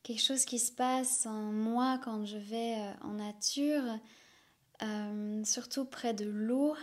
[0.02, 3.82] quelque chose qui se passe en moi quand je vais en nature,
[5.44, 6.76] surtout près de l'eau,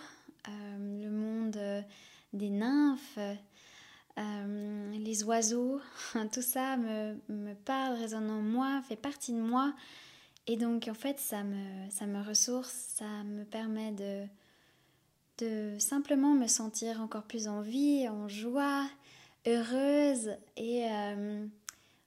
[0.47, 1.85] le monde
[2.33, 3.19] des nymphes,
[4.17, 5.79] les oiseaux,
[6.33, 9.73] tout ça me, me, parle, résonne en moi, fait partie de moi.
[10.47, 14.27] Et donc en fait, ça me, ça me ressource, ça me permet de
[15.37, 18.87] de simplement me sentir encore plus en vie, en joie,
[19.45, 21.45] heureuse et euh,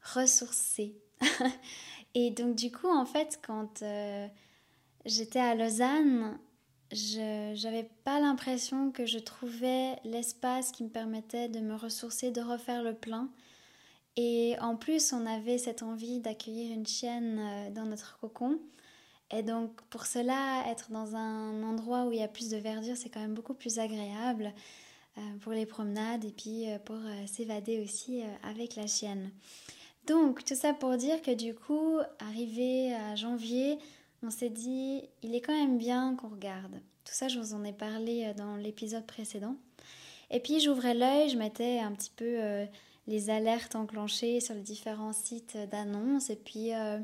[0.03, 0.95] ressourcée.
[2.15, 4.27] et donc du coup, en fait, quand euh,
[5.07, 6.39] j'étais à Lausanne,
[6.93, 12.41] je n'avais pas l'impression que je trouvais l'espace qui me permettait de me ressourcer, de
[12.41, 13.29] refaire le plein.
[14.17, 18.59] Et en plus, on avait cette envie d'accueillir une chienne euh, dans notre cocon.
[19.31, 22.97] Et donc, pour cela, être dans un endroit où il y a plus de verdure,
[22.97, 24.53] c'est quand même beaucoup plus agréable
[25.19, 26.97] euh, pour les promenades et puis euh, pour
[27.27, 29.31] s'évader aussi avec la chienne.
[30.07, 33.79] Donc, tout ça pour dire que du coup, arrivé à janvier,
[34.25, 36.81] on s'est dit, il est quand même bien qu'on regarde.
[37.05, 39.55] Tout ça, je vous en ai parlé dans l'épisode précédent.
[40.31, 42.67] Et puis, j'ouvrais l'œil, je mettais un petit peu
[43.07, 46.31] les alertes enclenchées sur les différents sites d'annonces.
[46.31, 46.99] Et puis, euh,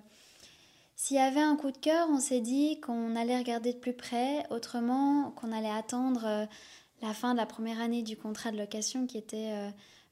[0.95, 3.95] s'il y avait un coup de cœur, on s'est dit qu'on allait regarder de plus
[3.95, 6.49] près, autrement qu'on allait attendre
[7.03, 9.53] la fin de la première année du contrat de location qui était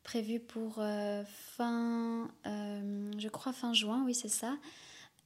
[0.03, 0.83] prévu pour
[1.57, 4.55] fin, je crois fin juin, oui c'est ça.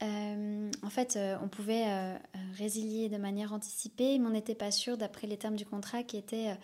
[0.01, 2.17] Euh, en fait, euh, on pouvait euh,
[2.57, 6.17] résilier de manière anticipée, mais on n'était pas sûr, d'après les termes du contrat, qui
[6.17, 6.55] étaient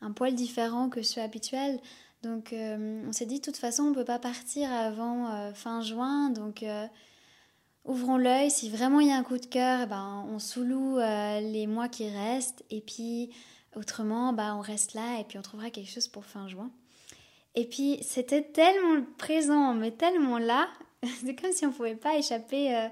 [0.00, 1.80] un poil différents que ceux habituels.
[2.22, 6.30] Donc, on s'est dit, de toute façon, on ne peut pas partir avant fin juin.
[6.30, 6.64] Donc,
[7.84, 8.50] ouvrons l'œil.
[8.50, 11.88] Si vraiment il y a un coup de cœur, eh ben, on sous-loue les mois
[11.88, 12.64] qui restent.
[12.70, 13.30] Et puis,
[13.76, 16.70] autrement, bah, on reste là et puis on trouvera quelque chose pour fin juin.
[17.54, 20.68] Et puis, c'était tellement présent, mais tellement là,
[21.24, 22.88] c'est comme si on ne pouvait pas échapper euh,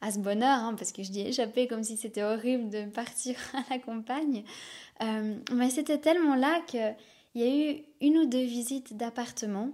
[0.00, 3.36] à ce bonheur, hein, parce que je dis échapper comme si c'était horrible de partir
[3.54, 4.44] à la campagne.
[5.02, 6.96] Euh, mais c'était tellement là qu'il
[7.36, 9.72] y a eu une ou deux visites d'appartements.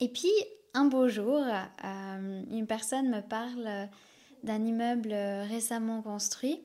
[0.00, 0.32] Et puis,
[0.74, 3.88] un beau jour, euh, une personne me parle
[4.42, 5.12] d'un immeuble
[5.48, 6.60] récemment construit.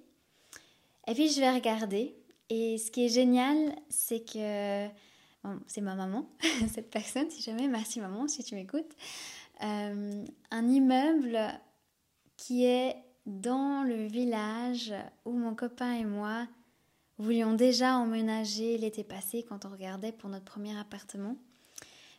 [1.08, 2.16] Et puis, je vais regarder.
[2.50, 3.58] Et ce qui est génial,
[3.90, 4.88] c'est que...
[5.68, 6.28] c'est ma maman,
[6.74, 7.68] cette personne, si jamais.
[7.68, 8.96] Merci maman, si tu m'écoutes.
[9.64, 11.38] Euh, un immeuble
[12.38, 14.94] qui est dans le village
[15.26, 16.48] où mon copain et moi
[17.20, 21.36] voulions déjà emménager l'été passé quand on regardait pour notre premier appartement.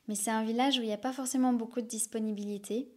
[0.06, 2.88] Mais c'est un village où il n'y a pas forcément beaucoup de disponibilité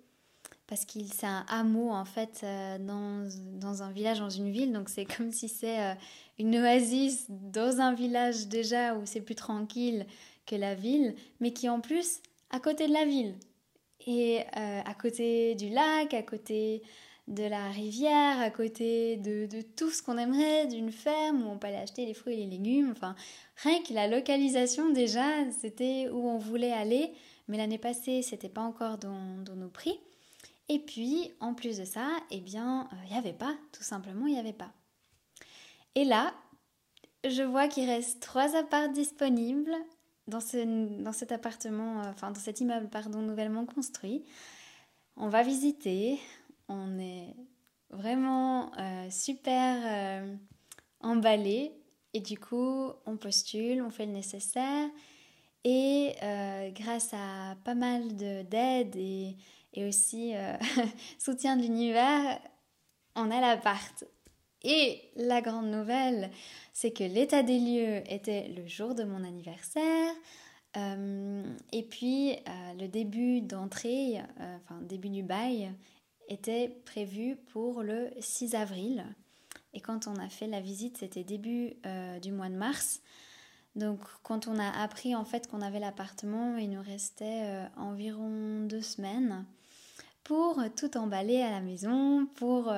[0.68, 3.28] parce qu'il c'est un hameau en fait euh, dans,
[3.60, 4.72] dans, un village, dans une ville.
[4.72, 5.94] Donc c'est comme si c'est euh,
[6.40, 10.06] une oasis dans un village déjà où c'est plus tranquille
[10.46, 13.36] que la ville, mais qui en plus à côté de la ville.
[14.06, 16.82] Et euh, à côté du lac, à côté
[17.28, 21.58] de la rivière, à côté de, de tout ce qu'on aimerait, d'une ferme où on
[21.58, 22.92] peut aller acheter les fruits et les légumes.
[22.92, 23.16] Enfin,
[23.58, 27.14] rien que la localisation déjà, c'était où on voulait aller.
[27.48, 30.00] Mais l'année passée, c'était pas encore dans, nos prix.
[30.70, 34.28] Et puis, en plus de ça, eh bien, il euh, n'y avait pas, tout simplement,
[34.28, 34.72] il n'y avait pas.
[35.96, 36.34] Et là,
[37.26, 39.76] je vois qu'il reste trois apparts disponibles
[40.28, 44.24] dans, ce, dans cet appartement, euh, enfin dans cet immeuble, pardon, nouvellement construit.
[45.18, 46.20] On va visiter,
[46.68, 47.36] on est
[47.90, 50.36] vraiment euh, super euh,
[51.02, 51.72] emballé
[52.14, 54.90] et du coup on postule, on fait le nécessaire
[55.66, 56.16] et
[56.76, 59.38] grâce à pas mal d'aide et,
[59.74, 60.34] et, aussi
[61.20, 62.38] soutien de l'univers,
[63.16, 64.04] on a l'appart.
[64.64, 66.32] Et la grande nouvelle,
[66.72, 70.14] c'est que l'état des lieux était le jour de mon anniversaire.
[70.76, 75.72] Euh, et puis euh, le début d'entrée, euh, enfin début du bail,
[76.30, 79.06] était prévu pour le 6 avril.
[79.74, 81.74] Et quand on a fait la visite, c'était début
[82.22, 83.02] du mois de mars.
[83.76, 88.84] Donc quand on a appris en fait qu'on avait l'appartement, il nous restait environ deux
[88.84, 89.46] semaines
[90.24, 92.72] pour tout emballer à la maison, pour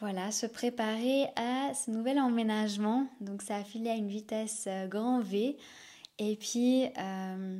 [0.00, 3.06] voilà, se préparer à ce nouvel emménagement.
[3.20, 5.56] Donc ça a filé à une vitesse euh, grand V.
[6.18, 7.58] Et puis euh,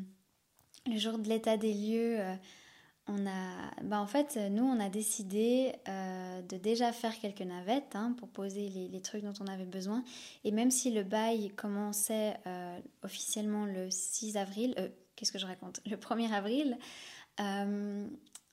[0.87, 2.35] le jour de l'état des lieux, euh,
[3.06, 8.14] on a, bah en fait, nous on a décidé de déjà faire quelques navettes hein,
[8.16, 10.02] pour poser les, trucs dont on avait besoin.
[10.44, 12.34] Et même si le bail commençait
[13.02, 14.74] officiellement le 6 avril,
[15.16, 16.78] qu'est-ce que je raconte, le 1er avril,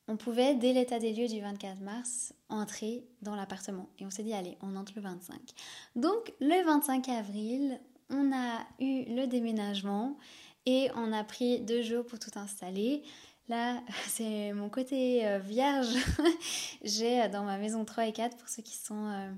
[0.08, 3.88] on pouvait, dès l'état des lieux du 24 mars, entrer dans l'appartement.
[4.00, 5.40] Et on s'est dit, allez, on entre le 25.
[5.96, 10.18] Donc, le 25 avril, on a eu le déménagement
[10.66, 13.04] et on a pris deux jours pour tout installer.
[13.52, 15.94] Là, c'est mon côté euh, vierge.
[16.84, 19.30] J'ai euh, dans ma maison 3 et 4 pour ceux qui sont euh,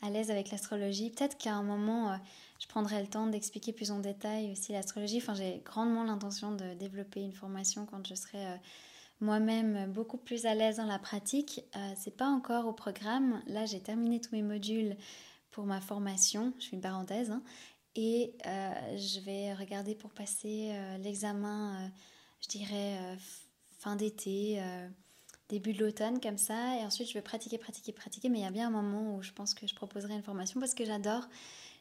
[0.00, 1.10] à l'aise avec l'astrologie.
[1.10, 2.18] Peut-être qu'à un moment,
[2.58, 5.18] je prendrai le temps d'expliquer plus en détail aussi l'astrologie.
[5.18, 8.44] Enfin, j'ai grandement l'intention de développer une formation quand je serai
[9.20, 11.62] moi-même beaucoup plus à l'aise dans la pratique.
[11.94, 13.40] C'est pas encore au programme.
[13.46, 14.96] Là, j'ai terminé tous mes modules
[15.52, 16.52] pour ma formation.
[16.58, 17.30] Je fais une parenthèse.
[17.30, 17.44] Hein.
[17.94, 21.92] et je vais regarder pour passer l'examen,
[22.40, 22.98] je dirais,
[23.82, 24.62] fin d'été,
[25.52, 26.76] début de l'automne comme ça.
[26.78, 28.28] Et ensuite, je vais pratiquer, pratiquer, pratiquer.
[28.28, 30.60] Mais il y a bien un moment où je pense que je proposerai une formation
[30.60, 31.28] parce que j'adore.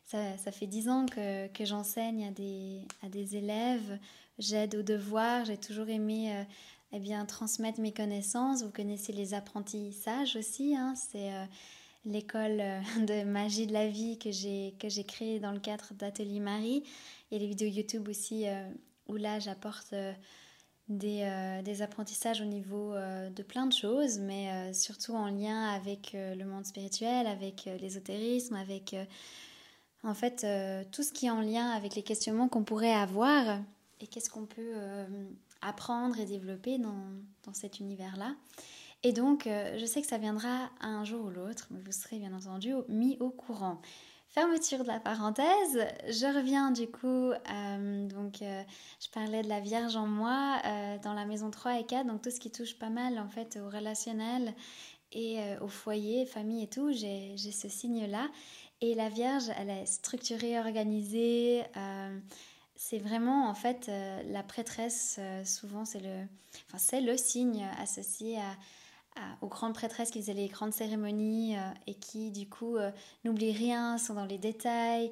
[0.06, 3.97] Ça, ça, fait dix ans que, que j'enseigne à des, à des élèves.
[4.39, 5.45] J'aide aux devoirs.
[5.45, 6.43] J'ai toujours aimé euh,
[6.91, 8.64] eh bien, transmettre mes connaissances.
[8.64, 10.76] Vous connaissez les apprentissages aussi.
[10.76, 10.95] Hein.
[10.95, 11.45] C'est euh,
[12.06, 15.93] l'école euh, de magie de la vie que j'ai, que j'ai créée dans le cadre
[15.93, 16.84] d'Atelier Marie.
[17.30, 18.45] Il y a les vidéos YouTube aussi
[19.08, 19.93] où là, j'apporte
[20.98, 26.44] des, des, apprentissages au niveau de plein de choses, mais surtout en lien avec le
[26.44, 28.96] monde spirituel, avec l'ésotérisme, avec
[30.04, 30.46] en fait
[30.92, 33.60] tout ce qui est en lien avec les questionnements qu'on pourrait avoir
[34.00, 34.74] et qu'est-ce qu'on peut
[35.62, 37.06] apprendre et développer dans,
[37.46, 38.36] dans cet univers-là.
[39.04, 42.20] Et donc, euh, je sais que ça viendra un jour ou l'autre, mais vous serez
[42.20, 43.82] bien entendu mis au courant.
[44.32, 48.64] Fermeture de la parenthèse, je reviens du coup, euh, donc euh,
[49.04, 50.62] je parlais de la Vierge en moi
[51.04, 53.60] dans la maison 3 et 4, donc tout ce qui touche pas mal en fait
[53.62, 54.54] au relationnel
[55.12, 58.30] et au foyer, famille et tout, j'ai ce signe-là.
[58.80, 61.64] Et la Vierge, elle est structurée, organisée,
[62.82, 66.26] c'est vraiment en fait euh, la prêtresse, euh, souvent c'est le,
[66.74, 68.58] enfin, le signe associé à,
[69.41, 72.78] aux grandes prêtresses qui faisaient les grandes cérémonies euh, et qui du coup
[73.24, 75.12] n'oublient rien, sont dans les détails.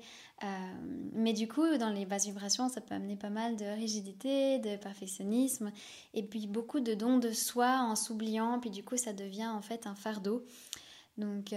[1.13, 4.77] mais du coup, dans les basses vibrations, ça peut amener pas mal de rigidité, de
[4.77, 5.71] perfectionnisme
[6.13, 8.59] et puis beaucoup de dons de soi en s'oubliant.
[8.59, 10.45] Puis du coup, ça devient en fait un fardeau.
[11.17, 11.53] Donc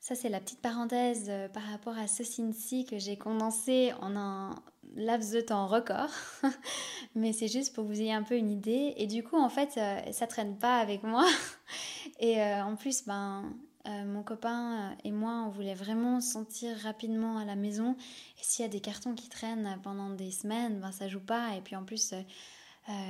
[0.00, 4.54] ça, c'est la petite parenthèse par rapport à ce signe-ci que j'ai condensé en un
[4.96, 6.10] laps de temps record,
[7.14, 8.94] mais c'est juste pour vous ayez un peu une idée.
[8.96, 11.26] Et du coup, en fait, euh, ça traîne pas avec moi.
[12.20, 13.52] Et euh, en plus, ben,
[13.86, 17.96] euh, mon copain et moi, on voulait vraiment sentir rapidement à la maison.
[18.38, 21.56] Et s'il y a des cartons qui traînent pendant des semaines, ben, ça joue pas.
[21.56, 22.14] Et puis en plus,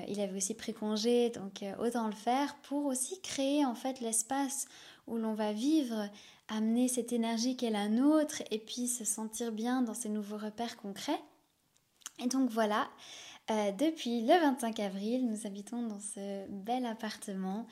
[0.09, 4.67] il avait aussi pris congé, donc autant le faire pour aussi créer en fait l'espace
[5.09, 6.09] où l'on va vivre,
[6.49, 10.39] amener cette énergie qui est la nôtre et puis se sentir bien dans ces nouveaux
[10.39, 11.21] repères concrets.
[12.23, 12.89] Et donc voilà,
[13.51, 17.67] euh, depuis le 25 avril, nous habitons dans ce bel appartement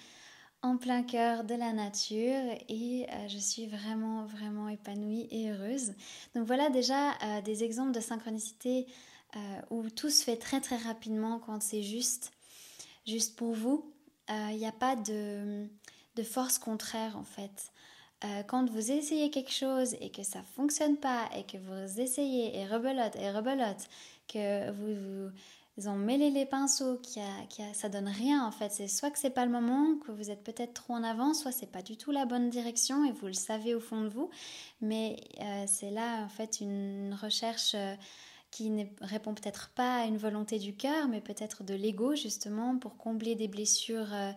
[0.60, 5.94] en plein cœur de la nature et euh, je suis vraiment vraiment épanouie et heureuse.
[6.34, 8.86] Donc voilà déjà euh, des exemples de synchronicité
[9.70, 12.32] où tout se fait très très rapidement quand c'est juste,
[13.06, 13.90] juste pour vous.
[14.28, 15.66] Il n'y a pas de,
[16.16, 17.72] de, force contraire en fait.
[18.46, 22.66] quand vous essayez quelque chose et que ça fonctionne pas et que vous essayez et
[22.66, 23.88] rebelote et rebelote
[24.28, 25.30] que vous,
[25.78, 28.70] vous en mêlez les pinceaux, qui a, qui a, ça donne rien en fait.
[28.70, 31.52] C'est soit que c'est pas le moment, que vous êtes peut-être trop en avant, soit
[31.52, 34.30] c'est pas du tout la bonne direction et vous le savez au fond de vous.
[34.80, 37.94] Mais euh, c'est là en fait une recherche euh,
[38.50, 42.76] qui ne répond peut-être pas à une volonté du cœur, mais peut-être de l'ego justement
[42.76, 44.12] pour combler des blessures.
[44.12, 44.32] Euh,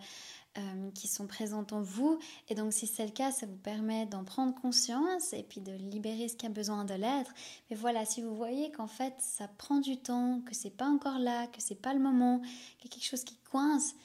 [0.57, 2.17] euh, qui sont présentes en vous.
[2.47, 5.73] Et donc si c'est le cas, ça vous permet d'en prendre conscience et puis de
[5.73, 7.33] libérer ce qui a besoin de l'être.
[7.69, 11.19] Mais voilà, si vous voyez qu'en fait ça prend du temps, que c'est pas encore
[11.19, 12.39] là, que c'est pas le moment,
[12.79, 13.95] qu'il y a quelque chose qui coince,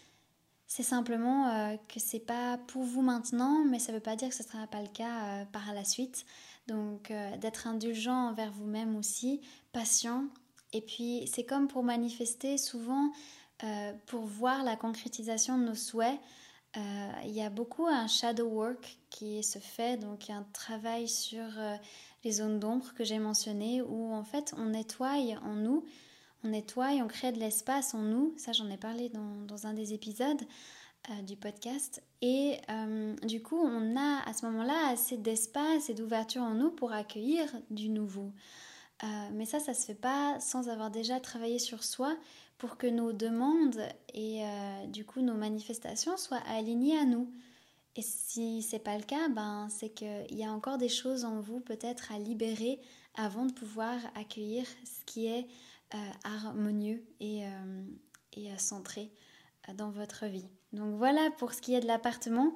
[0.66, 4.34] c'est simplement euh, que c'est pas pour vous maintenant, mais ça veut pas dire que
[4.34, 6.24] ce sera pas le cas euh, par la suite.
[6.66, 9.40] Donc d'être indulgent envers vous-même aussi,
[9.72, 10.26] patient.
[10.72, 13.10] Et puis c'est comme pour manifester souvent.
[14.06, 16.18] Pour voir la concrétisation de nos souhaits,
[16.76, 21.42] euh, il y a beaucoup un shadow work qui se fait, donc un travail sur
[21.58, 21.74] euh,
[22.22, 25.84] les zones d'ombre que j'ai mentionné, où en fait on nettoie en nous,
[26.44, 29.94] on nettoie, on crée de l'espace en nous, ça j'en ai parlé dans, un des
[29.94, 30.42] épisodes
[31.10, 32.58] euh, du podcast, et
[33.24, 37.48] du coup on a à ce moment-là assez d'espace et d'ouverture en nous pour accueillir
[37.70, 38.30] du nouveau.
[39.32, 42.16] mais ça, ça se fait pas sans avoir déjà travaillé sur soi
[42.60, 43.80] pour que nos demandes
[44.12, 47.32] et euh, du coup nos manifestations soient alignées à nous.
[47.96, 51.40] Et si c'est pas le cas, ben c'est qu'il y a encore des choses en
[51.40, 52.78] vous peut-être à libérer
[53.14, 55.48] avant de pouvoir accueillir ce qui est
[55.94, 57.82] euh, harmonieux et, euh,
[58.34, 59.10] et centré
[59.74, 60.46] dans votre vie.
[60.74, 62.52] Donc voilà pour ce qui est de l'appartement.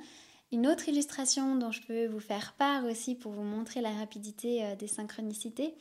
[0.52, 4.76] Une autre illustration dont je peux vous faire part aussi pour vous montrer la rapidité
[4.78, 5.74] des synchronicités,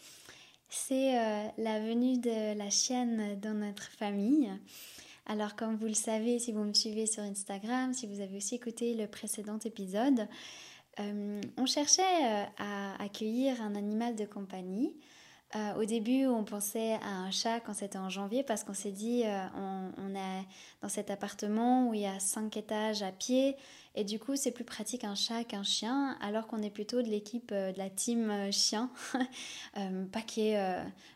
[0.73, 4.49] c'est euh, la venue de la chienne dans notre famille.
[5.27, 8.55] Alors comme vous le savez, si vous me suivez sur Instagram, si vous avez aussi
[8.55, 10.27] écouté le précédent épisode,
[10.99, 14.95] euh, on cherchait euh, à accueillir un animal de compagnie
[15.55, 18.91] euh, au début, on pensait à un chat quand c'était en janvier parce qu'on s'est
[18.91, 19.45] dit euh,
[19.97, 20.47] on, est
[20.81, 23.55] dans cet appartement où il y a cinq étages à pied
[23.93, 27.07] et du coup c'est plus pratique un chat qu'un chien alors qu'on est plutôt de
[27.07, 28.89] l'équipe euh, de la team chien.
[30.11, 30.57] pas qu'il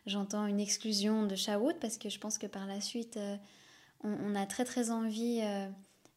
[0.05, 3.19] j'entends, une exclusion de chat parce que je pense que par la suite
[4.03, 5.41] on, a très très envie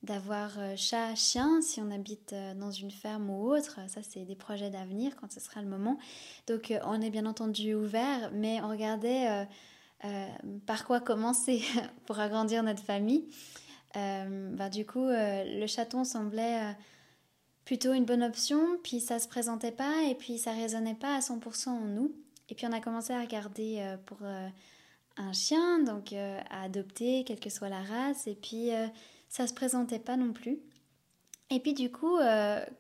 [0.03, 3.81] d'avoir chat, chien si on habite dans une ferme ou autre.
[3.89, 5.99] Ça, c'est des projets d'avenir quand ce sera le moment.
[6.47, 9.47] Donc, on est bien entendu ouvert, mais on regardait
[10.67, 11.63] par quoi commencer
[12.07, 13.29] pour agrandir notre famille.
[13.95, 16.75] Bah, du coup, le chaton semblait
[17.71, 21.21] plutôt une bonne option, puis ça se présentait pas et puis ça résonnait pas à
[21.21, 22.13] 100% en nous.
[22.49, 24.49] Et puis on a commencé à regarder euh, pour euh,
[25.17, 28.71] un chien, donc euh, à adopter, quelle que soit la race, et puis
[29.31, 30.59] ça se présentait pas non plus.
[31.49, 32.19] Et puis du coup,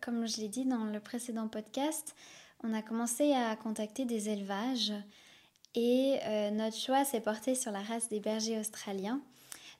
[0.00, 2.14] comme je l'ai dit dans le précédent podcast,
[2.62, 4.92] on a commencé à contacter des élevages
[5.74, 6.18] et
[6.52, 9.20] notre choix s'est porté sur la race des bergers australiens.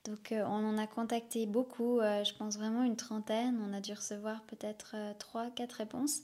[0.05, 3.61] Donc euh, on en a contacté beaucoup, euh, je pense vraiment une trentaine.
[3.69, 6.21] On a dû recevoir peut-être euh, trois, quatre réponses.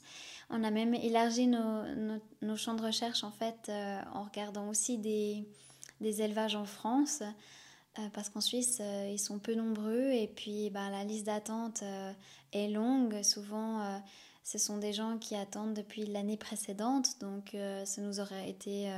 [0.49, 3.71] On a même élargi nos, champs de recherche en fait
[4.13, 5.45] en regardant aussi des,
[6.01, 7.21] élevages en France.
[8.13, 11.83] Parce qu'en Suisse, ils sont peu nombreux et puis bah, la liste d'attente
[12.53, 13.23] est longue.
[13.23, 14.01] Souvent,
[14.43, 18.91] ce sont des gens qui attendent depuis l'année précédente, donc ça nous aurait été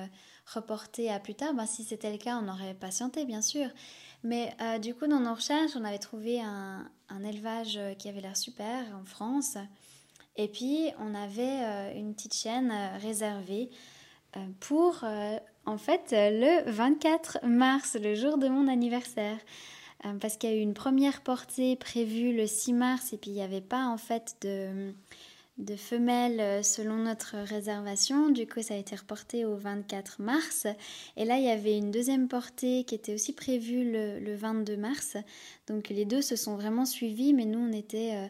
[0.53, 1.53] reporté à plus tard.
[1.53, 3.69] Bah, si c'était le cas, on aurait patienté, bien sûr.
[4.23, 6.89] Mais euh, du coup, dans nos recherches, on avait trouvé un,
[7.23, 9.57] élevage euh, qui avait l'air super en France.
[10.35, 13.69] Et puis, on avait euh, une petite chaîne réservée
[14.59, 15.03] pour,
[15.69, 19.37] en fait, le 24 mars, le jour de mon anniversaire.
[20.19, 23.35] parce qu'il y a eu une première portée prévue le 6 mars et puis il
[23.35, 24.35] n'y avait pas, en fait,
[25.59, 28.29] de femelles euh, selon notre réservation.
[28.29, 30.65] Du coup, ça a été reporté au 24 mars.
[31.17, 35.17] Et là, il y avait une deuxième portée qui était aussi prévue le, 22 mars.
[35.67, 38.27] Donc les deux se sont vraiment suivis, mais nous, on était euh,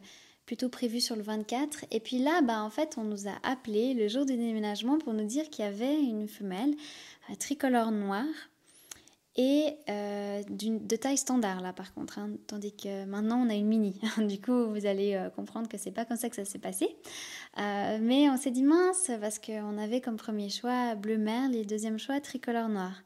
[0.49, 1.85] plutôt prévus sur le 24.
[1.91, 5.13] Et puis là, bah, en fait, on nous a appelé le jour du déménagement pour
[5.13, 6.73] nous dire qu'il y avait une femelle
[7.29, 8.25] euh, tricolore noire
[9.35, 12.31] et euh, de taille standard là par contre, hein.
[12.47, 14.01] tandis que maintenant on a une mini.
[14.17, 16.87] du coup vous allez euh, comprendre que c'est pas comme ça que ça s'est passé.
[17.55, 21.99] Mais on s'est dit mince parce qu'on avait comme premier choix bleu merle et deuxième
[21.99, 23.03] choix tricolore noir.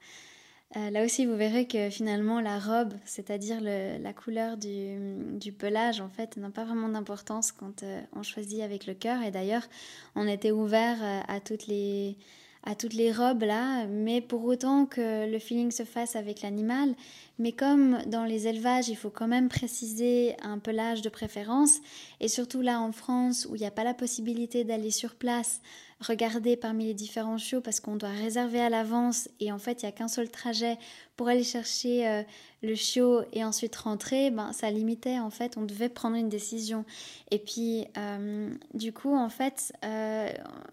[0.76, 6.38] Là aussi vous verrez que finalement la robe, c'est-à-dire la couleur du, pelage en fait
[6.38, 7.84] n'a pas vraiment d'importance quand
[8.16, 9.68] on choisit avec le cœur et d'ailleurs
[10.16, 10.98] on était ouvert
[11.28, 12.18] à toutes les
[12.66, 16.96] à toutes les robes là, mais pour autant que le feeling se fasse avec l'animal.
[17.40, 21.80] Mais comme dans les élevages, il faut quand même préciser un pelage de préférence,
[22.20, 25.62] et surtout là en France où il n'y a pas la possibilité d'aller sur place,
[26.04, 29.86] regarder parmi les différents chiots parce qu'on doit réserver à l'avance et en fait il
[29.86, 30.78] n'y a qu'un seul trajet
[31.16, 32.24] pour aller chercher euh,
[32.62, 36.86] le chiot et ensuite rentrer, ben, ça limitait en fait, on devait prendre une décision.
[37.32, 40.30] Et puis euh, du coup en fait euh,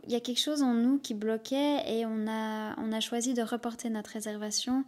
[0.07, 3.35] il y a quelque chose en nous qui bloquait et on a, on a choisi
[3.35, 4.85] de reporter notre réservation.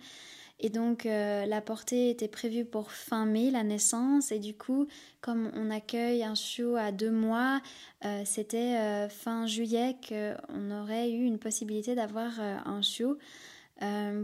[0.65, 4.31] Et donc euh, la portée était prévue pour fin mai, la naissance.
[4.31, 4.87] Et du coup,
[5.21, 7.61] comme on accueille un chiot à deux mois,
[8.05, 13.19] euh, c'était euh, fin juillet qu'on aurait eu une possibilité d'avoir un chiot.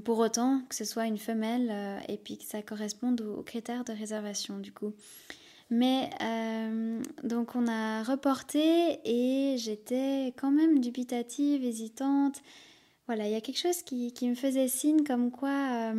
[0.04, 3.92] pour autant que ce soit une femelle et puis que ça corresponde aux, critères de
[3.92, 4.92] réservation du coup.
[5.70, 6.10] Mais
[7.24, 12.40] donc on a reporté et j'étais quand même dubitative, hésitante.
[13.08, 15.92] Voilà, il y a quelque chose qui, qui me faisait signe comme quoi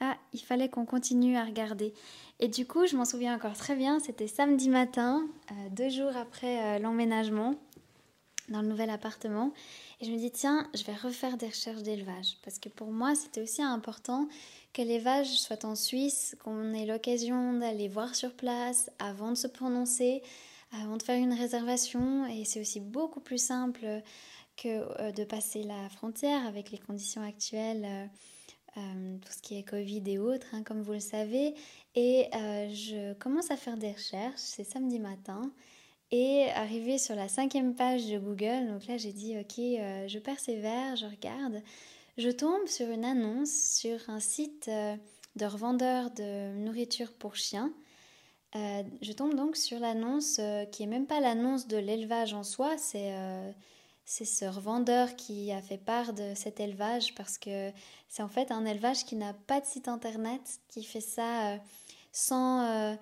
[0.00, 1.94] ah, il fallait qu'on continue à regarder.
[2.38, 6.14] Et du coup, je m'en souviens encore très bien, c'était samedi matin, euh, deux jours
[6.16, 7.54] après euh, l'emménagement
[8.50, 9.52] dans le nouvel appartement.
[10.00, 12.36] Et je me dis, tiens, je vais refaire des recherches d'élevage.
[12.44, 14.28] Parce que pour moi, c'était aussi important
[14.74, 19.46] que l'élevage soit en Suisse, qu'on ait l'occasion d'aller voir sur place avant de se
[19.46, 20.22] prononcer,
[20.72, 22.26] avant de faire une réservation.
[22.26, 24.02] Et c'est aussi beaucoup plus simple
[24.58, 24.68] que
[25.00, 28.10] euh, de passer la frontière avec les conditions actuelles
[28.76, 31.54] tout ce qui est Covid et autres, hein, comme vous le savez.
[31.94, 35.50] Et euh, je commence à faire des recherches, c'est samedi matin.
[36.12, 40.18] Et arrivé sur la cinquième page de Google, donc là j'ai dit ok, euh, je
[40.18, 41.62] persévère, je regarde.
[42.16, 44.70] Je tombe sur une annonce sur un site
[45.36, 47.72] de revendeur de nourriture pour chiens.
[48.54, 50.40] je tombe donc sur l'annonce
[50.72, 53.12] qui est même pas l'annonce de l'élevage en soi, c'est
[54.08, 57.72] c'est ce revendeur qui a fait part de cet élevage parce que
[58.08, 61.58] c'est en fait un élevage qui n'a pas de site internet, qui fait ça euh,
[62.12, 62.94] sans, euh,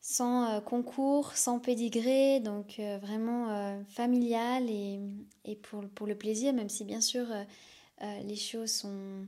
[0.00, 5.00] sans euh, concours, sans pédigré, donc vraiment familial et,
[5.44, 7.26] et pour, pour, le plaisir, même si bien sûr
[8.00, 9.26] les chiots sont...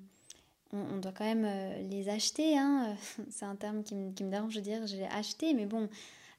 [0.72, 2.94] On, doit quand même les acheter, hein.
[3.30, 5.88] c'est un terme qui me, qui me dérange de dire j'ai acheté, mais bon,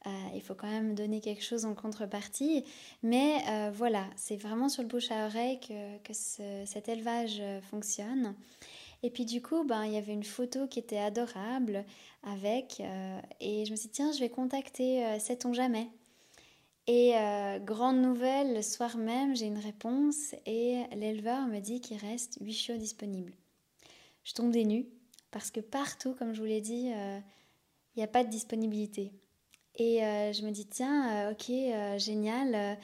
[0.08, 2.66] euh, il faut quand même donner quelque chose en contrepartie.
[3.04, 8.36] Mais euh, voilà, c'est vraiment sur le bouche à oreille que, cet élevage euh, fonctionne.
[9.04, 11.86] Et puis du coup, ben, il y avait une photo qui était adorable
[12.24, 12.82] avec,
[13.40, 15.88] et je me suis dit, tiens, je vais contacter Sait-on jamais
[16.86, 17.14] et
[17.66, 22.54] grande nouvelle, le soir même, j'ai une réponse et l'éleveur me dit qu'il reste 8
[22.54, 23.34] chiots disponibles.
[24.24, 24.86] Je tombe des nues
[25.32, 29.12] parce que partout, comme je vous l'ai dit, il n'y a pas de disponibilité.
[29.76, 32.78] Et euh, je me dis, tiens, euh, ok, euh, génial.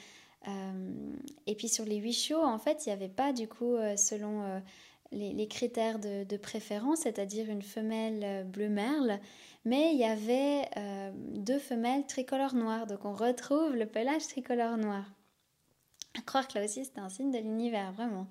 [1.46, 4.62] et puis sur les huit chiots, en fait, il n'y avait pas, du coup, selon
[5.12, 9.20] les, critères de, préférence, c'est-à-dire une femelle bleu merle,
[9.66, 10.70] mais il y avait
[11.34, 12.86] deux femelles tricolore noir.
[12.86, 15.04] Donc on retrouve le pelage tricolore noir.
[16.18, 18.26] À croire que là aussi, c'était un signe de l'univers, vraiment.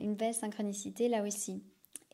[0.00, 1.62] une belle synchronicité là aussi.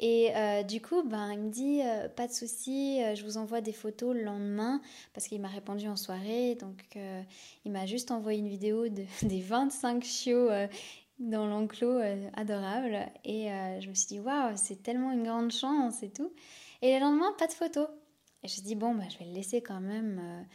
[0.01, 3.37] Et euh, du coup, ben, il me dit euh, pas de souci, euh, je vous
[3.37, 4.81] envoie des photos le lendemain
[5.13, 6.55] parce qu'il m'a répondu en soirée.
[6.55, 6.97] Donc,
[7.65, 10.51] il m'a juste envoyé une vidéo de, des 25 chiots
[11.19, 12.01] dans l'enclos
[12.35, 13.07] adorable.
[13.25, 13.49] Et
[13.81, 16.33] je me suis dit waouh, c'est tellement une grande chance et tout.
[16.81, 17.89] Et le lendemain, pas de photos.
[18.45, 20.47] Et je me dit bon, ben, je vais le laisser quand même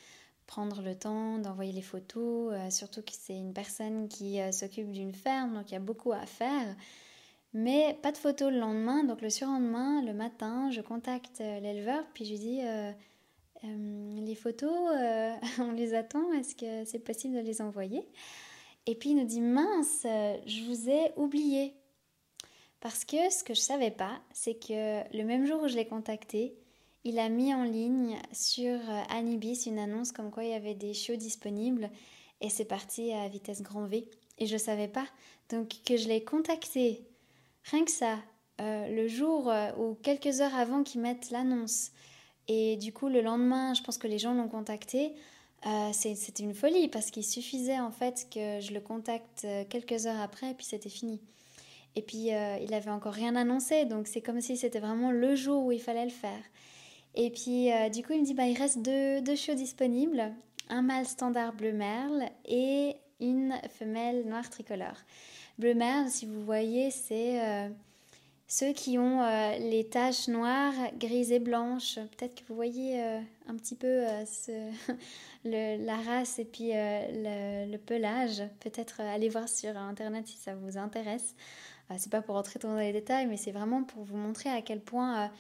[0.48, 5.54] prendre le temps d'envoyer les photos, surtout que c'est une personne qui s'occupe d'une ferme,
[5.54, 6.76] donc il y a beaucoup à faire.
[7.54, 12.04] Mais pas de photo le lendemain, donc le surlendemain, le matin, je contacte euh, l'éleveur,
[12.14, 12.92] puis je lui dis euh,
[13.64, 14.72] euh, les photos,
[15.60, 18.08] on les attend, est-ce que c'est possible de les envoyer?
[18.88, 21.74] Et puis il nous dit mince, je vous ai oublié.
[22.82, 25.88] Parce que ce que je savais pas, c'est que le même jour où je l'ai
[25.88, 26.58] contacté,
[27.06, 28.78] il a mis en ligne sur
[29.10, 31.90] Anibis une annonce comme quoi il y avait des shows disponibles
[32.42, 34.06] et c'est parti à vitesse grand V.
[34.38, 35.06] Et je ne savais pas.
[35.50, 37.06] Donc que je l'ai contacté
[37.72, 38.20] Rien que ça,
[38.62, 41.92] euh, le jour euh, ou quelques heures avant qu'ils mettent l'annonce,
[42.48, 45.14] et du coup le lendemain, je pense que les gens l'ont contacté,
[45.66, 50.20] euh, c'était une folie parce qu'il suffisait en fait que je le contacte quelques heures
[50.20, 51.22] après et puis c'était fini.
[51.96, 55.64] Et puis il avait encore rien annoncé, donc c'est comme si c'était vraiment le jour
[55.64, 56.44] où il fallait le faire.
[57.16, 60.34] Et puis du coup il me dit bah il reste deux, deux chiots disponibles,
[60.70, 64.98] un mâle standard bleu merle et une femelle noire tricolore.
[65.60, 67.70] Bleu merle, si vous voyez, c'est euh,
[68.48, 71.96] ceux qui ont euh, les taches noires, grises et blanches.
[71.96, 74.04] Peut-être que vous voyez euh, un petit peu
[75.46, 78.42] la race et puis le, pelage.
[78.62, 81.36] Peut-être aller voir sur Internet si ça vous intéresse.
[81.98, 84.82] c'est pas pour entrer dans les détails, mais c'est vraiment pour vous montrer à quel
[84.82, 85.32] point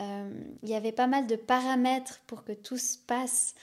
[0.00, 3.54] il y avait pas mal de paramètres pour que tout se passe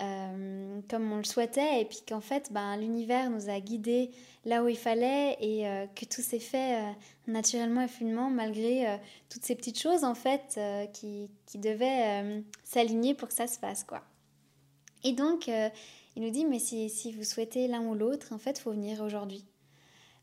[0.00, 4.10] euh, comme on le souhaitait et puis qu'en fait ben, l'univers nous a guidés
[4.46, 6.92] là où il fallait et euh, que tout s'est fait euh,
[7.26, 8.98] naturellement et finement malgré
[9.28, 10.58] toutes ces petites choses en fait
[10.94, 14.02] qui, devaient s'aligner pour que ça se fasse quoi.
[15.04, 18.58] Et donc il nous dit mais si, si vous souhaitez l'un ou l'autre en fait
[18.58, 19.44] faut venir aujourd'hui.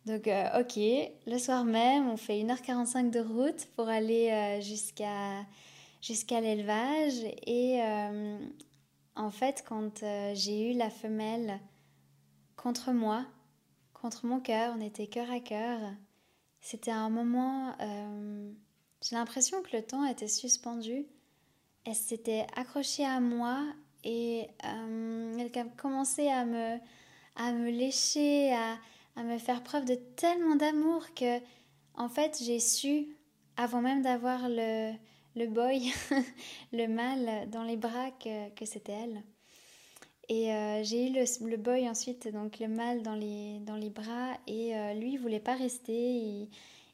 [0.07, 0.27] Donc
[0.59, 0.79] ok,
[1.27, 5.45] le soir même on fait 1h45 de route pour aller jusqu'à
[6.01, 7.79] jusqu'à l'élevage et
[9.17, 11.59] en fait, quand euh, j'ai eu la femelle
[12.55, 13.25] contre moi,
[13.93, 15.79] contre mon cœur, on était cœur à cœur,
[16.61, 18.51] c'était un moment, euh,
[19.01, 21.07] j'ai l'impression que le temps était suspendu.
[21.85, 23.63] Elle s'était accrochée à moi
[24.03, 26.77] et euh, elle a commencé à me,
[27.35, 28.77] à me lécher, à,
[29.15, 31.39] à me faire preuve de tellement d'amour que,
[31.95, 33.07] en fait, j'ai su,
[33.55, 34.93] avant même d'avoir le,
[35.37, 35.91] le boy,
[36.73, 39.23] le mâle dans les bras que, c'était elle.
[40.29, 44.33] Et euh, j'ai eu le, boy ensuite, donc le mâle dans les, dans les bras,
[44.47, 46.47] et euh, lui, il voulait pas rester.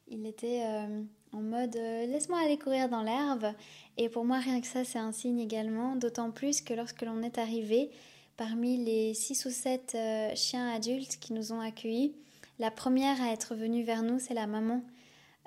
[0.07, 3.53] Il, était euh, en mode laisse-moi aller courir dans l'herbe.
[3.97, 7.23] Et pour moi, rien que ça, c'est un signe également, d'autant plus que lorsque l'on
[7.23, 7.89] est arrivé,
[8.35, 9.97] parmi les 6 ou 7
[10.35, 12.13] chiens adultes qui nous ont accueillis,
[12.59, 14.83] la première à être venue vers nous, c'est la maman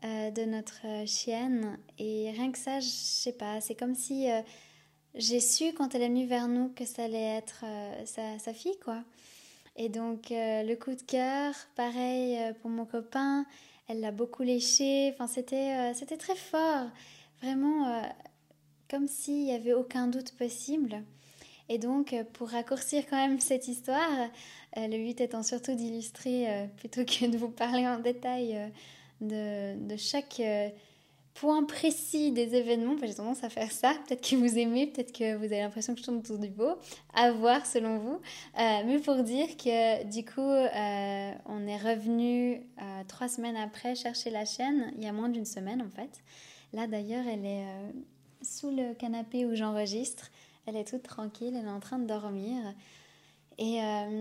[0.07, 1.78] euh, de notre euh, chienne.
[1.98, 4.40] Et rien que ça, je sais pas, c'est comme si euh,
[5.14, 7.64] j'ai su quand elle est venue vers nous que ça allait être
[8.04, 9.02] sa, fille, quoi.
[9.74, 13.46] Et donc le coup de cœur, pareil pour mon copain,
[13.88, 15.11] elle l'a beaucoup léché.
[15.12, 16.86] Enfin, c'était c'était très fort,
[17.42, 18.02] vraiment
[18.90, 21.02] comme s'il n'y avait aucun doute possible.
[21.68, 24.28] Et donc, pour raccourcir quand même cette histoire,
[24.76, 28.70] le but étant surtout d'illustrer plutôt que de vous parler en détail
[29.21, 30.69] de, chaque euh,
[31.35, 32.97] point précis des événements.
[33.03, 33.95] J'ai tendance à faire ça.
[34.07, 36.77] Peut-être que vous aimez, peut-être que vous avez l'impression que je tourne autour du beau.
[37.14, 38.21] À voir selon vous.
[38.59, 42.62] Euh, mais pour dire que du coup, euh, on est revenu
[43.09, 46.23] trois semaines après chercher la chaîne, il y a moins d'une semaine en fait.
[46.73, 47.64] Là d'ailleurs, elle est
[48.43, 50.31] sous le canapé où j'enregistre.
[50.67, 52.61] Elle est toute tranquille, elle est en train de dormir.
[53.59, 53.80] Et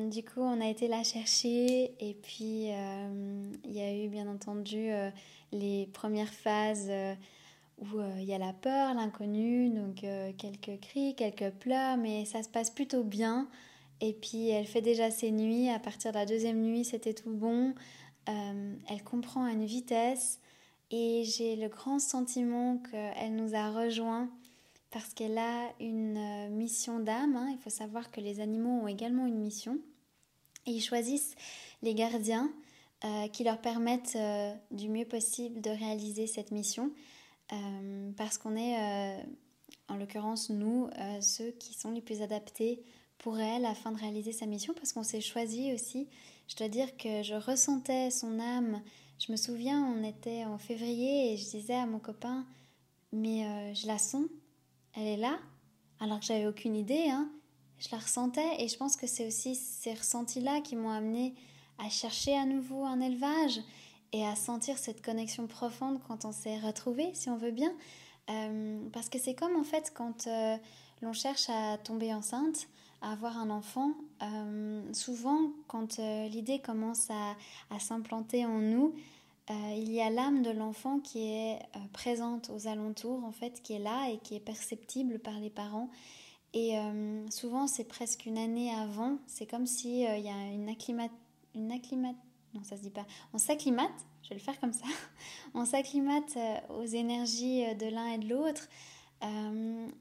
[0.10, 1.94] du coup, on a été la chercher.
[2.00, 4.90] Et puis, il y a eu bien entendu
[5.52, 6.90] les premières phases
[7.80, 10.06] où il y a la peur, l'inconnu, donc
[10.38, 13.50] quelques cris, quelques pleurs, mais ça se passe plutôt bien.
[14.02, 15.70] Et puis elle fait déjà ses nuits.
[15.70, 17.74] À partir de la deuxième nuit, c'était tout bon.
[18.28, 20.40] Euh, elle comprend à une vitesse.
[20.92, 24.30] Et j'ai le grand sentiment qu'elle nous a rejoints
[24.96, 27.36] parce qu'elle a une euh, mission d'âme.
[27.36, 27.50] Hein.
[27.52, 29.78] Il faut savoir que les animaux ont également une mission.
[30.66, 31.36] Et ils choisissent
[31.82, 32.50] les gardiens
[33.04, 34.18] euh, qui leur permettent
[34.72, 36.92] du mieux possible de réaliser cette mission.
[38.16, 39.18] parce qu'on est,
[39.90, 40.90] en l'occurrence, nous,
[41.20, 42.82] ceux qui sont les plus adaptés
[43.18, 46.08] pour elle afin de réaliser sa mission parce qu'on s'est choisi aussi.
[46.48, 48.82] Je dois dire que je ressentais son âme.
[49.20, 52.46] Je me souviens, on était en février et je disais à mon copain,
[53.12, 54.26] mais euh, je la sens,
[54.96, 55.38] elle est là,
[56.00, 57.10] alors que j'avais aucune idée.
[57.10, 57.30] Hein.
[57.80, 61.34] Je la ressentais et je pense que c'est aussi ces ressentis-là qui m'ont amené
[61.78, 63.60] à chercher à nouveau un élevage
[64.14, 67.74] et à sentir cette connexion profonde quand on s'est retrouvé, si on veut bien.
[68.30, 70.58] Euh, parce que c'est comme en fait quand euh,
[71.02, 72.68] l'on cherche à tomber enceinte,
[73.02, 73.92] avoir un enfant,
[74.24, 78.96] euh, souvent quand l'idée commence à, s'implanter en nous,
[79.50, 81.60] euh, il y a l'âme de l'enfant qui est
[81.94, 85.90] présente aux alentours, en fait, qui est là et qui est perceptible par les parents.
[86.58, 86.78] Et
[87.32, 89.18] souvent, c'est presque une année avant.
[89.28, 91.12] C'est comme s'il il y a une acclimate,
[91.54, 92.16] une acclimate,
[92.54, 93.06] non, ça se dit pas.
[93.34, 93.92] On s'acclimate,
[94.24, 94.86] je vais le faire comme ça.
[95.54, 96.38] On s'acclimate
[96.70, 98.70] aux énergies de l'un et de l'autre.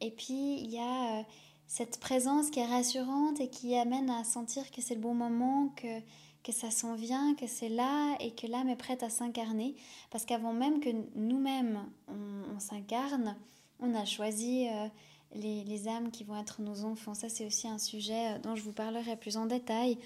[0.01, 1.25] et puis, il y a
[1.67, 5.73] cette présence qui est rassurante et qui amène à sentir que c'est le bon moment,
[5.77, 6.01] que,
[6.45, 9.75] que ça s'en vient, que c'est là et que l'âme est prête à s'incarner.
[10.11, 13.37] Parce qu'avant même que nous-mêmes on, s'incarne,
[13.81, 14.87] on a choisi euh,
[15.35, 17.15] les, les, âmes qui vont être nos enfants.
[17.15, 19.99] Ça, c'est aussi un sujet euh, dont je vous parlerai plus en détail.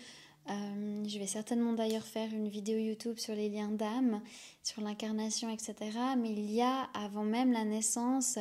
[0.48, 4.22] Euh, je vais certainement d'ailleurs faire une vidéo YouTube sur les liens d'âme,
[4.62, 5.74] sur l'incarnation, etc.
[6.16, 8.38] Mais il y a, avant même la naissance,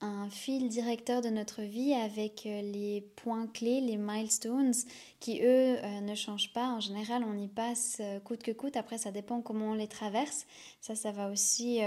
[0.00, 4.74] un fil directeur de notre vie avec euh, les points clés, les milestones,
[5.20, 6.68] qui eux euh, ne changent pas.
[6.68, 8.76] En général, on y passe euh, coûte que coûte.
[8.76, 10.46] Après, ça dépend comment on les traverse.
[10.80, 11.80] Ça, ça va aussi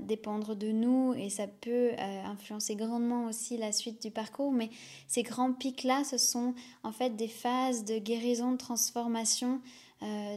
[0.00, 1.92] dépendre de nous et ça peut
[2.24, 4.50] influencer grandement aussi la suite du parcours.
[4.50, 4.68] Mais
[5.06, 9.60] ces grands pics-là, ce sont en fait des phases de guérison, de transformation,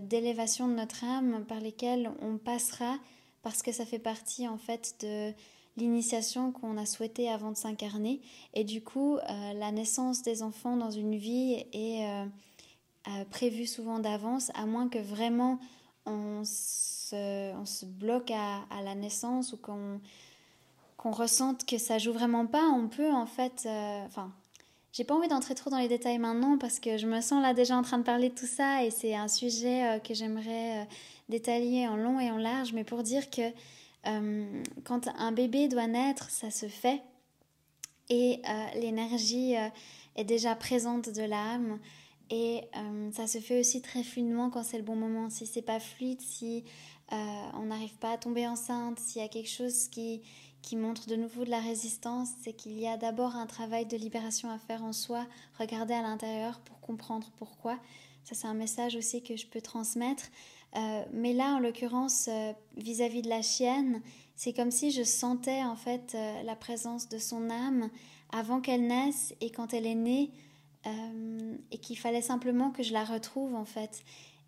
[0.03, 2.99] d'élévation de notre âme par lesquelles on passera
[3.41, 5.33] parce que ça fait partie en fait de
[5.77, 8.21] l'initiation qu'on a souhaité avant de s'incarner.
[8.53, 12.25] Et du coup, euh, la naissance des enfants dans une vie est euh,
[13.07, 15.59] euh, prévue souvent d'avance, à moins que vraiment
[16.05, 19.99] on se, on se bloque à, à, la naissance ou qu'on
[20.97, 22.63] qu'on ressente que ça joue vraiment pas.
[22.63, 23.67] On peut en fait...
[24.05, 24.31] Enfin,
[24.93, 27.53] j'ai pas envie d'entrer trop dans les détails maintenant parce que je me sens là
[27.53, 30.87] déjà en train de parler de tout ça et c'est un sujet que j'aimerais
[31.27, 33.41] détailler en long et en large, mais pour dire que
[34.07, 37.01] euh, quand un bébé doit naître, ça se fait
[38.09, 39.69] et euh, l'énergie euh,
[40.15, 41.79] est déjà présente de l'âme
[42.29, 42.61] et
[43.11, 45.29] ça se fait aussi très fluidement quand c'est le bon moment.
[45.29, 46.63] Si c'est pas fluide, si
[47.11, 50.23] on n'arrive pas à tomber enceinte, s'il y a quelque chose qui,
[50.63, 53.97] qui montre de nouveau de la résistance, c'est qu'il y a d'abord un travail de
[53.97, 55.27] libération à faire en soi,
[55.59, 57.77] regarder à l'intérieur pour comprendre pourquoi.
[58.23, 60.23] Ça, c'est un message aussi que je peux transmettre.
[60.75, 64.01] Euh, mais là, en l'occurrence, euh, vis-à-vis de la chienne,
[64.35, 67.89] c'est comme si je sentais en fait euh, la présence de son âme
[68.31, 70.31] avant qu'elle naisse et quand elle est née,
[71.71, 74.03] et qu'il fallait simplement que je la retrouve en fait.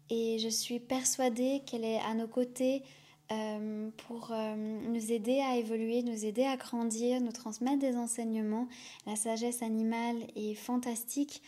[0.09, 2.83] Et je suis persuadée qu'elle est à nos côtés
[3.29, 8.67] pour nous aider à évoluer, nous aider à grandir, nous transmettre des enseignements.
[9.05, 11.41] La sagesse animale est fantastique.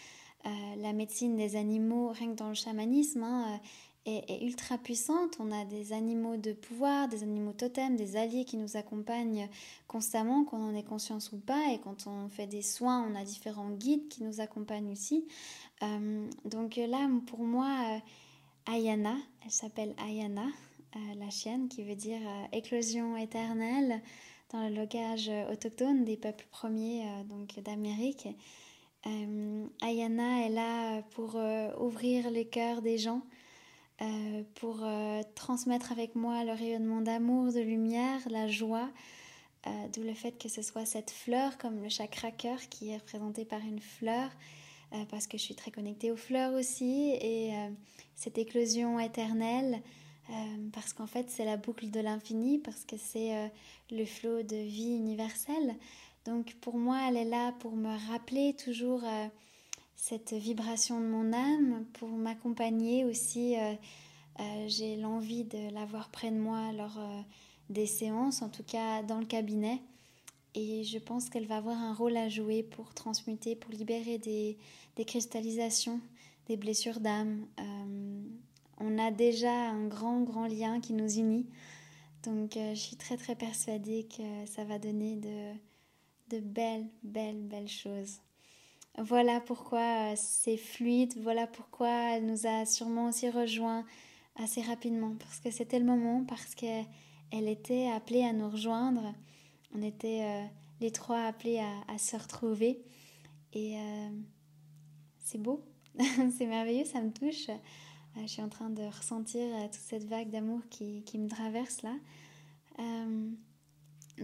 [0.78, 3.60] la médecine des animaux, rien que dans le chamanisme, hein,
[4.08, 5.38] est, ultra puissante.
[5.40, 9.50] On a des animaux de pouvoir, des animaux totems, des alliés qui nous accompagnent
[9.88, 11.72] constamment, qu'on en ait conscience ou pas.
[11.74, 15.28] Et quand on fait des soins, on a différents guides qui nous accompagnent aussi.
[15.84, 20.48] Euh, donc là, pour moi, euh, Ayana, elle s'appelle Ayana,
[20.96, 22.22] euh, la chienne, qui veut dire
[22.54, 24.02] éclosion éternelle
[24.52, 28.30] dans le langage autochtone des peuples premiers donc d'Amérique.
[29.82, 31.38] Ayana est là pour
[31.80, 33.22] ouvrir les cœurs des gens
[34.00, 38.90] euh, pour euh, transmettre avec moi le rayonnement d'amour, de lumière, la joie,
[39.66, 42.98] euh, d'où le fait que ce soit cette fleur comme le chakra cœur qui est
[42.98, 44.30] représenté par une fleur,
[45.10, 47.52] parce que je suis très connectée aux fleurs aussi, et
[48.16, 49.82] cette éclosion éternelle,
[50.72, 53.52] parce qu'en fait c'est la boucle de l'infini, parce que c'est
[53.92, 55.76] le flot de vie universelle.
[56.24, 59.04] Donc pour moi, elle est là pour me rappeler toujours
[59.98, 63.56] cette vibration de mon âme, pour m'accompagner aussi.
[64.68, 67.00] J'ai l'envie de l'avoir près de moi lors
[67.70, 69.82] des séances, en tout cas dans le cabinet.
[70.60, 74.58] Et je pense qu'elle va avoir un rôle à jouer pour transmuter, pour libérer des,
[75.06, 76.02] cristallisations,
[76.48, 77.46] des blessures d'âme.
[77.60, 78.22] Euh,
[78.80, 81.46] on a déjà un grand, grand lien qui nous unit.
[82.24, 85.18] Donc euh, je suis très, très persuadée que ça va donner
[86.30, 88.20] de belles, belles, belles choses.
[88.98, 93.86] Voilà pourquoi euh, c'est fluide, voilà pourquoi elle nous a sûrement aussi rejoint
[94.36, 96.86] assez rapidement, parce que c'était le moment, parce qu'elle
[97.32, 99.14] était appelée à nous rejoindre.
[99.76, 102.82] On était les trois appelés à, se retrouver.
[103.54, 103.78] Et
[105.20, 105.62] c'est beau,
[106.38, 107.50] c'est merveilleux, ça me touche.
[107.50, 111.28] Euh, je suis en train de ressentir euh, toute cette vague d'amour qui, qui, me
[111.28, 111.96] traverse là.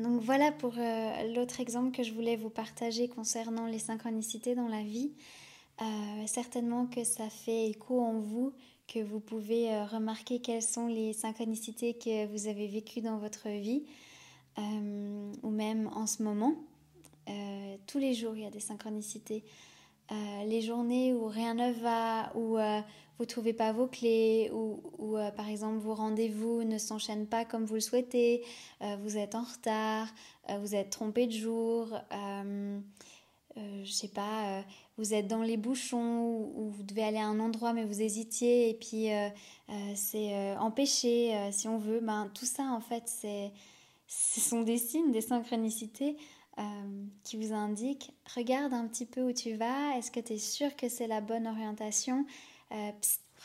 [0.03, 0.73] Euh, donc voilà pour
[1.35, 5.11] l'autre exemple que je voulais vous partager concernant les synchronicités dans la vie.
[6.27, 8.53] certainement que ça fait écho en vous,
[8.87, 13.83] que vous pouvez remarquer quelles sont les synchronicités que vous avez vécues dans votre vie,
[14.57, 16.55] ou même en ce moment.
[17.87, 19.43] tous les jours, il y a des synchronicités.
[20.11, 22.81] Euh, les journées où rien ne va, où euh,
[23.19, 27.65] vous trouvez pas vos clés, où, euh, par exemple vos rendez-vous ne s'enchaînent pas comme
[27.65, 28.43] vous le souhaitez,
[29.01, 30.07] vous êtes en retard,
[30.59, 31.89] vous êtes trompé de jour,
[33.55, 34.63] je sais pas,
[34.97, 38.69] vous êtes dans les bouchons ou vous devez aller à un endroit mais vous hésitiez
[38.69, 39.07] et puis
[39.95, 43.51] c'est empêché si on veut, ben, tout ça en fait c'est,
[44.07, 46.17] ce sont des signes, des synchronicités
[46.59, 50.37] euh, qui vous indique regarde un petit peu où tu vas, est-ce que tu es
[50.37, 52.27] sûr que c'est la bonne orientation?
[52.71, 52.91] Euh,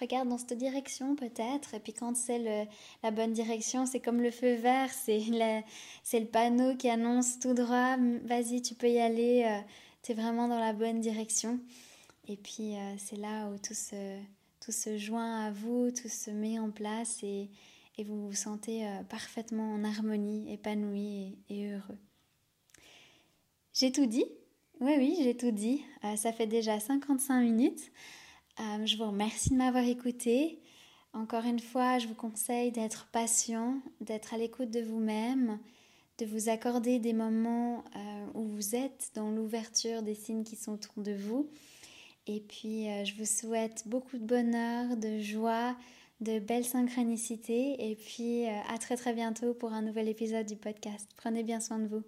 [0.01, 2.69] Regarde dans cette direction peut-être, et puis quand c'est
[3.03, 5.19] la bonne direction, c'est comme le feu vert, c'est
[6.13, 9.61] le, panneau qui annonce tout droit, vas-y tu peux y aller, euh,
[10.03, 11.59] tu es vraiment dans la bonne direction.
[12.29, 14.21] Et puis c'est là où tout se,
[14.61, 17.49] tout se joint à vous, tout se met en place et,
[17.97, 21.99] et vous vous sentez parfaitement en harmonie, épanoui et heureux.
[23.73, 24.27] J'ai tout dit?
[24.81, 25.85] Oui, oui, j'ai tout dit.
[26.03, 27.93] Euh, ça fait déjà 55 minutes.
[28.61, 30.59] Euh, je vous remercie de m'avoir écouté.
[31.13, 35.59] Encore une fois, je vous conseille d'être patient, d'être à l'écoute de vous-même,
[36.19, 40.73] de vous accorder des moments euh, où vous êtes dans l'ouverture des signes qui sont
[40.73, 41.49] autour de vous.
[42.27, 45.75] Et puis, je vous souhaite beaucoup de bonheur, de joie,
[46.21, 47.91] de belles synchronicités.
[47.91, 51.09] Et puis, à très très bientôt pour un nouvel épisode du podcast.
[51.17, 52.03] Prenez bien soin de vous.